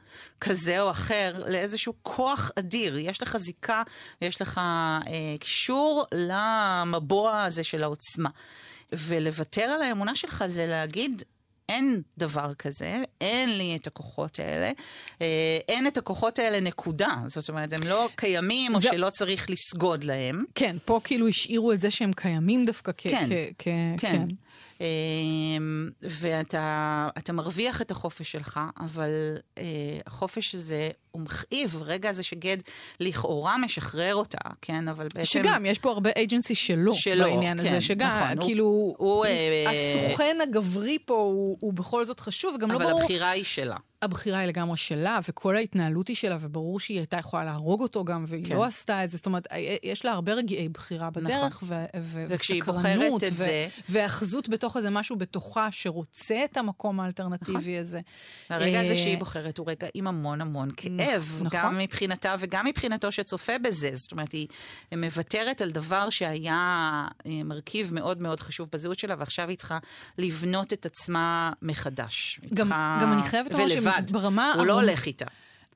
כזה 0.41 0.81
או 0.81 0.91
אחר, 0.91 1.45
לאיזשהו 1.49 1.95
כוח 2.03 2.51
אדיר. 2.59 2.97
יש 2.99 3.23
לך 3.23 3.37
זיקה, 3.37 3.83
יש 4.21 4.43
לך 4.43 4.59
אה, 4.59 5.03
קישור 5.41 6.05
למבוע 6.15 7.43
הזה 7.43 7.65
של 7.65 7.83
העוצמה. 7.83 8.31
ולוותר 8.93 9.63
על 9.63 9.83
האמונה 9.83 10.15
שלך 10.15 10.45
זה 10.47 10.67
להגיד, 10.67 11.23
אין 11.69 12.03
דבר 12.19 12.55
כזה, 12.55 13.03
אין 13.21 13.59
לי 13.59 13.77
את 13.77 13.87
הכוחות 13.87 14.39
האלה, 14.39 14.73
אה, 15.23 15.59
אין 15.69 15.87
את 15.87 15.97
הכוחות 15.99 16.39
האלה 16.39 16.61
נקודה. 16.61 17.15
זאת 17.27 17.49
אומרת, 17.49 17.73
הם 17.73 17.83
לא 17.83 18.09
קיימים 18.17 18.75
או 18.75 18.81
זה- 18.81 18.89
שלא 18.93 19.11
צריך 19.11 19.51
לסגוד 19.51 20.05
להם. 20.05 20.45
כן, 20.55 20.77
פה 20.85 21.01
כאילו 21.05 21.29
השאירו 21.29 21.73
את 21.73 21.81
זה 21.81 21.91
שהם 21.91 22.11
קיימים 22.17 22.65
דווקא 22.65 22.93
כ... 22.97 23.03
כן, 23.03 23.29
כ- 23.31 23.53
כ- 23.59 24.01
כן. 24.01 24.27
אמ, 24.81 25.89
ואתה 26.03 27.09
אתה 27.19 27.33
מרוויח 27.33 27.83
את 27.83 27.91
החופש 27.91 28.33
שלך, 28.33 28.61
אבל 28.81 29.11
אה, 29.59 29.63
החופש 30.07 30.55
הזה 30.55 30.91
הוא 31.15 31.23
מכאיב. 31.23 31.77
רגע 31.83 32.11
הזה 32.11 32.23
שגד 32.23 32.57
לכאורה 33.01 33.59
משחרר 33.59 34.15
אותה, 34.15 34.39
כן? 34.63 34.89
אבל 34.89 35.09
בעצם... 35.15 35.25
שגם, 35.25 35.67
יש 35.67 35.79
פה 35.79 35.91
הרבה 35.91 36.11
אייג'נסי 36.17 36.55
שלו, 36.55 36.95
שלו, 36.95 37.25
בעניין 37.25 37.61
כן, 37.61 37.67
הזה, 37.67 37.81
שגם, 37.81 38.21
נכון, 38.25 38.39
הוא- 38.39 38.47
כאילו, 38.47 38.95
הוא, 38.99 39.25
אה, 39.25 39.65
הסוכן 39.71 40.37
הגברי 40.43 40.99
פה 41.07 41.15
הוא, 41.15 41.57
הוא 41.61 41.73
בכל 41.73 42.05
זאת 42.05 42.21
חשוב, 42.21 42.55
וגם 42.55 42.71
לא 42.71 42.77
אבל 42.77 42.85
ברור, 42.85 43.01
הבחירה 43.01 43.31
היא 43.31 43.45
שלה. 43.45 43.77
הבחירה 44.03 44.39
היא 44.39 44.49
לגמרי 44.49 44.77
שלה, 44.77 45.19
וכל 45.29 45.57
ההתנהלות 45.57 46.09
היא 46.09 46.17
שלה, 46.17 46.37
וברור 46.41 46.81
שהיא 46.81 46.99
הייתה 46.99 47.17
יכולה 47.19 47.45
להרוג 47.45 47.81
אותו 47.83 48.05
גם, 48.05 48.25
והיא 48.27 48.45
כן. 48.45 48.55
לא 48.57 48.65
עשתה 48.65 49.05
את 49.05 49.11
זה, 49.11 49.17
זאת 49.17 49.27
אומרת, 49.27 49.47
אה, 49.53 49.77
יש 49.83 50.05
לה 50.05 50.13
הרבה 50.13 50.33
רגעי 50.35 50.69
בחירה 50.69 51.11
בדרך, 51.11 51.63
ו- 51.63 51.85
ו- 52.01 52.25
וכשהיא 52.29 52.63
וסקרנות, 52.63 53.23
ו- 53.23 53.31
זה- 53.31 53.67
והאחזות 53.89 54.49
בתוך 54.49 54.77
איזה 54.77 54.91
משהו 54.91 55.17
בתוכה 55.17 55.69
שרוצה 55.71 56.45
את 56.45 56.57
המקום 56.57 57.01
האלטרנטיבי 57.01 57.79
הזה. 57.79 58.01
הרגע 58.51 58.81
הזה 58.81 58.93
אה, 58.93 58.97
שהיא 58.97 59.19
בוחרת 59.19 59.59
הוא 59.59 59.67
רגע 59.71 59.87
עם 59.95 60.07
המון 60.07 60.41
המון 60.41 60.69
כאב, 60.77 60.91
נכון. 61.41 61.49
גם 61.53 61.79
מבחינתה 61.79 62.35
וגם 62.39 62.67
מבחינתו 62.67 63.13
שצופה 63.13 63.59
בזה. 63.59 63.91
זאת 63.93 64.13
אומרת, 64.13 64.33
היא 64.33 64.47
מוותרת 64.97 65.61
על 65.61 65.71
דבר 65.71 66.11
שהיה 66.11 66.55
אה, 67.27 67.31
מרכיב 67.45 67.95
מאוד 67.95 68.23
מאוד 68.23 68.41
חשוב 68.41 68.69
בזהות 68.73 68.99
שלה, 68.99 69.15
ועכשיו 69.19 69.49
היא 69.49 69.57
צריכה 69.57 69.79
לבנות 70.19 70.73
את 70.73 70.87
עצמה 70.87 71.53
מחדש. 71.63 72.41
גם, 72.43 72.57
צריכה... 72.57 72.99
גם 73.03 73.13
אני 73.13 73.23
חייבת 73.23 73.51
לומר. 73.51 73.69
שברמה... 74.09 74.53
הוא 74.57 74.67
לא 74.67 74.73
הולך 74.73 75.07
איתה. 75.07 75.27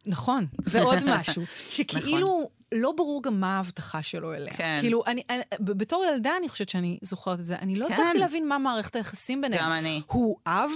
נכון, 0.07 0.47
זה 0.67 0.83
עוד 0.83 0.99
משהו. 1.07 1.43
שכאילו 1.71 2.51
לא 2.73 2.93
ברור 2.93 3.23
גם 3.23 3.41
מה 3.41 3.57
ההבטחה 3.57 4.03
שלו 4.03 4.35
אליה. 4.35 4.55
כן. 4.55 4.79
כאילו, 4.81 5.03
אני, 5.07 5.23
אני, 5.31 5.43
בתור 5.61 6.05
ילדה 6.05 6.37
אני 6.37 6.49
חושבת 6.49 6.69
שאני 6.69 6.99
זוכרת 7.03 7.41
את 7.41 7.47
זה. 7.47 7.57
אני 7.57 7.77
לא 7.77 7.89
כן. 7.89 7.95
הצלחתי 7.95 8.19
להבין 8.19 8.49
מה 8.49 8.59
מערכת 8.59 8.97
היחסים 8.97 9.41
ביניהם. 9.41 9.65
גם 9.65 9.73
אני. 9.73 10.03
הוא 10.07 10.37
אב, 10.47 10.71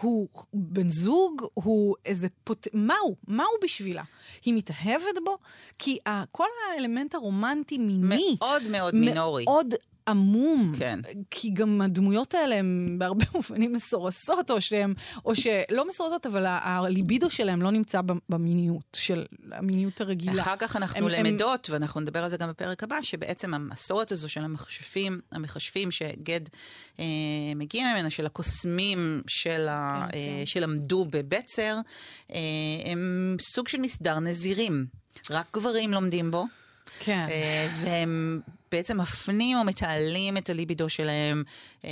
הוא 0.00 0.28
בן 0.52 0.88
זוג, 0.88 1.46
הוא 1.54 1.96
איזה 2.04 2.28
פוט... 2.44 2.66
מה 2.72 2.94
הוא? 3.02 3.16
מה 3.26 3.44
הוא 3.44 3.64
בשבילה? 3.64 4.02
היא 4.44 4.54
מתאהבת 4.54 5.18
בו? 5.24 5.36
כי 5.78 5.98
ה... 6.06 6.26
כל 6.32 6.46
האלמנט 6.72 7.14
הרומנטי 7.14 7.78
מיני... 7.78 8.36
מאוד 8.40 8.62
מאוד 8.62 8.94
מינורי. 8.94 9.44
מאוד 9.44 9.74
עמום. 10.08 10.72
כן. 10.78 10.98
כי 11.30 11.50
גם 11.50 11.80
הדמויות 11.80 12.34
האלה 12.34 12.54
הן 12.54 12.96
בהרבה 12.98 13.24
מובנים 13.34 13.72
מסורסות, 13.72 14.50
או 14.50 14.60
שהן, 14.60 14.94
או 15.24 15.34
שלא 15.36 15.88
מסורסות, 15.88 16.26
אבל 16.26 16.44
הליבידו 16.48 17.30
שלהם 17.30 17.62
לא 17.62 17.70
נמצא 17.70 18.00
במיניות, 18.28 18.96
של 18.96 19.24
המיניות 19.52 20.00
הרגילה. 20.00 20.42
אחר 20.42 20.56
כך 20.58 20.76
אנחנו 20.76 20.98
הם- 20.98 21.14
הם- 21.14 21.26
למדות, 21.26 21.70
ואנחנו 21.70 22.00
נדבר 22.00 22.24
על 22.24 22.30
זה 22.30 22.36
גם 22.36 22.48
בפרק 22.48 22.82
הבא, 22.82 22.96
שבעצם 23.02 23.54
המסורת 23.54 24.12
הזו 24.12 24.28
של 24.28 24.44
המכשפים, 24.44 25.20
המכשפים 25.32 25.90
שגד 25.90 26.40
אה, 27.00 27.04
מגיע 27.56 27.84
ממנה, 27.92 28.10
של 28.10 28.26
הקוסמים 28.26 29.22
של 29.26 29.66
ה, 29.70 30.06
אה. 30.14 30.42
שלמדו 30.46 31.04
בבצר, 31.10 31.76
אה, 32.32 32.38
הם 32.86 33.36
סוג 33.40 33.68
של 33.68 33.80
מסדר 33.80 34.18
נזירים. 34.18 34.86
רק 35.30 35.46
גברים 35.54 35.92
לומדים 35.92 36.30
בו, 36.30 36.44
כן. 37.00 37.26
אה, 37.30 37.68
והם 37.82 38.40
בעצם 38.72 39.00
מפנים 39.00 39.56
או 39.58 39.64
מתעלים 39.64 40.36
את 40.36 40.50
הליבידו 40.50 40.88
שלהם 40.88 41.42
אה, 41.84 41.90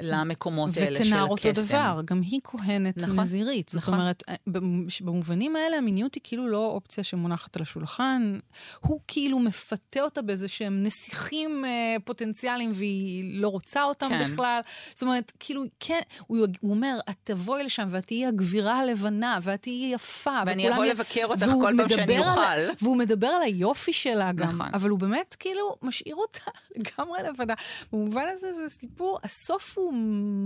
למקומות 0.00 0.70
האלה 0.76 0.86
של 0.86 1.02
הקסם. 1.02 1.06
ותנער 1.06 1.26
אותו 1.28 1.48
דבר, 1.52 2.00
גם 2.04 2.20
היא 2.20 2.40
כהנת 2.44 2.96
נכון, 2.98 3.20
נזירית. 3.20 3.68
זאת 3.68 3.82
נכון. 3.82 3.94
אומרת, 3.94 4.22
אה, 4.28 4.34
במ- 4.46 4.86
במובנים 5.00 5.56
האלה 5.56 5.76
המיניות 5.76 6.14
היא 6.14 6.20
כאילו 6.24 6.48
לא 6.48 6.66
אופציה 6.66 7.04
שמונחת 7.04 7.56
על 7.56 7.62
השולחן, 7.62 8.38
הוא 8.80 9.00
כאילו 9.08 9.38
מפתה 9.38 10.00
אותה 10.00 10.22
באיזה 10.22 10.48
שהם 10.48 10.82
נסיכים 10.82 11.64
אה, 11.64 11.96
פוטנציאליים 12.04 12.70
והיא 12.74 13.40
לא 13.40 13.48
רוצה 13.48 13.82
אותם 13.84 14.08
כן. 14.08 14.24
בכלל. 14.24 14.60
זאת 14.94 15.02
אומרת, 15.02 15.32
כאילו, 15.40 15.62
כן, 15.80 16.00
הוא, 16.26 16.38
הוא 16.60 16.70
אומר, 16.74 16.98
את 17.10 17.16
תבואי 17.24 17.64
לשם 17.64 17.86
ואת 17.90 18.06
תהיי 18.06 18.26
הגבירה 18.26 18.78
הלבנה 18.78 19.38
ואת 19.42 19.62
תהיי 19.62 19.92
יפה. 19.94 20.38
ואני 20.46 20.72
אבוא 20.72 20.84
לבקר 20.84 21.24
אותך 21.24 21.44
כל 21.60 21.74
פעם 21.78 21.88
שאני 21.88 22.02
מדבר 22.02 22.22
על- 22.22 22.28
אוכל. 22.70 22.84
והוא 22.84 22.96
מדבר 22.96 23.26
על 23.26 23.42
היופי 23.42 23.92
שלה 23.92 24.32
גם, 24.32 24.48
נכון. 24.48 24.68
אבל 24.74 24.90
הוא 24.90 24.98
באמת 24.98 25.36
כאילו 25.40 25.76
משאיר 26.02 26.16
אותה 26.16 26.50
לגמרי 26.76 27.22
לבדה. 27.22 27.54
במובן 27.92 28.24
הזה 28.32 28.52
זה 28.52 28.68
סיפור, 28.68 29.18
הסוף 29.22 29.78
הוא 29.78 29.94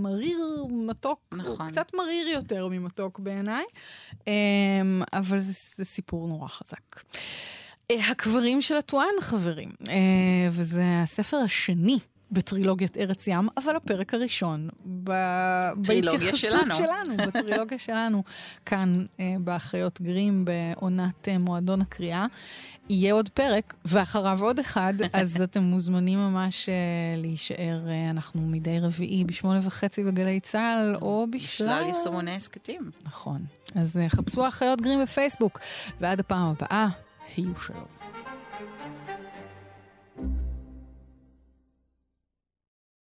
מריר 0.01 0.65
מתוק, 0.69 1.19
הוא 1.31 1.37
נכון. 1.37 1.69
קצת 1.69 1.93
מריר 1.93 2.27
יותר 2.27 2.67
ממתוק 2.67 3.19
בעיניי, 3.19 3.65
אמ, 4.27 5.01
אבל 5.13 5.39
זה, 5.39 5.53
זה 5.75 5.83
סיפור 5.83 6.27
נורא 6.27 6.47
חזק. 6.47 7.03
אה, 7.91 8.09
הקברים 8.11 8.61
של 8.61 8.77
הטואן, 8.77 9.21
חברים, 9.21 9.69
אה, 9.89 9.95
וזה 10.51 10.83
הספר 11.03 11.37
השני. 11.37 11.99
בטרילוגיית 12.31 12.97
ארץ 12.97 13.27
ים, 13.27 13.47
אבל 13.57 13.75
הפרק 13.75 14.13
הראשון 14.13 14.69
ב... 15.03 15.11
בהתייחסות 15.87 16.35
שלנו. 16.35 16.73
שלנו, 16.73 17.17
בטרילוגיה 17.27 17.79
שלנו, 17.79 18.23
כאן 18.65 19.05
אה, 19.19 19.35
באחיות 19.39 20.01
גרים, 20.01 20.45
בעונת 20.45 21.27
אה, 21.29 21.37
מועדון 21.37 21.81
הקריאה. 21.81 22.25
יהיה 22.89 23.13
עוד 23.13 23.29
פרק, 23.29 23.73
ואחריו 23.85 24.43
עוד 24.43 24.59
אחד, 24.59 24.93
אז 25.13 25.41
אתם 25.41 25.61
מוזמנים 25.63 26.19
ממש 26.19 26.69
אה, 26.69 26.73
להישאר, 27.21 27.89
אה, 27.89 28.09
אנחנו 28.09 28.41
מדי 28.41 28.79
רביעי 28.79 29.23
בשמונה 29.23 29.59
וחצי 29.63 30.03
בגלי 30.03 30.39
צה"ל, 30.39 30.95
או 31.01 31.27
בשלל... 31.29 31.67
בשלל 31.67 31.87
יישומוני 31.87 32.35
הסכתים. 32.35 32.91
נכון. 33.03 33.45
אז 33.75 33.97
אה, 33.97 34.09
חפשו 34.09 34.47
אחיות 34.47 34.81
גרים 34.81 35.01
בפייסבוק, 35.03 35.59
ועד 36.01 36.19
הפעם 36.19 36.53
הבאה, 36.57 36.87
היו 37.37 37.59
שלום. 37.59 37.85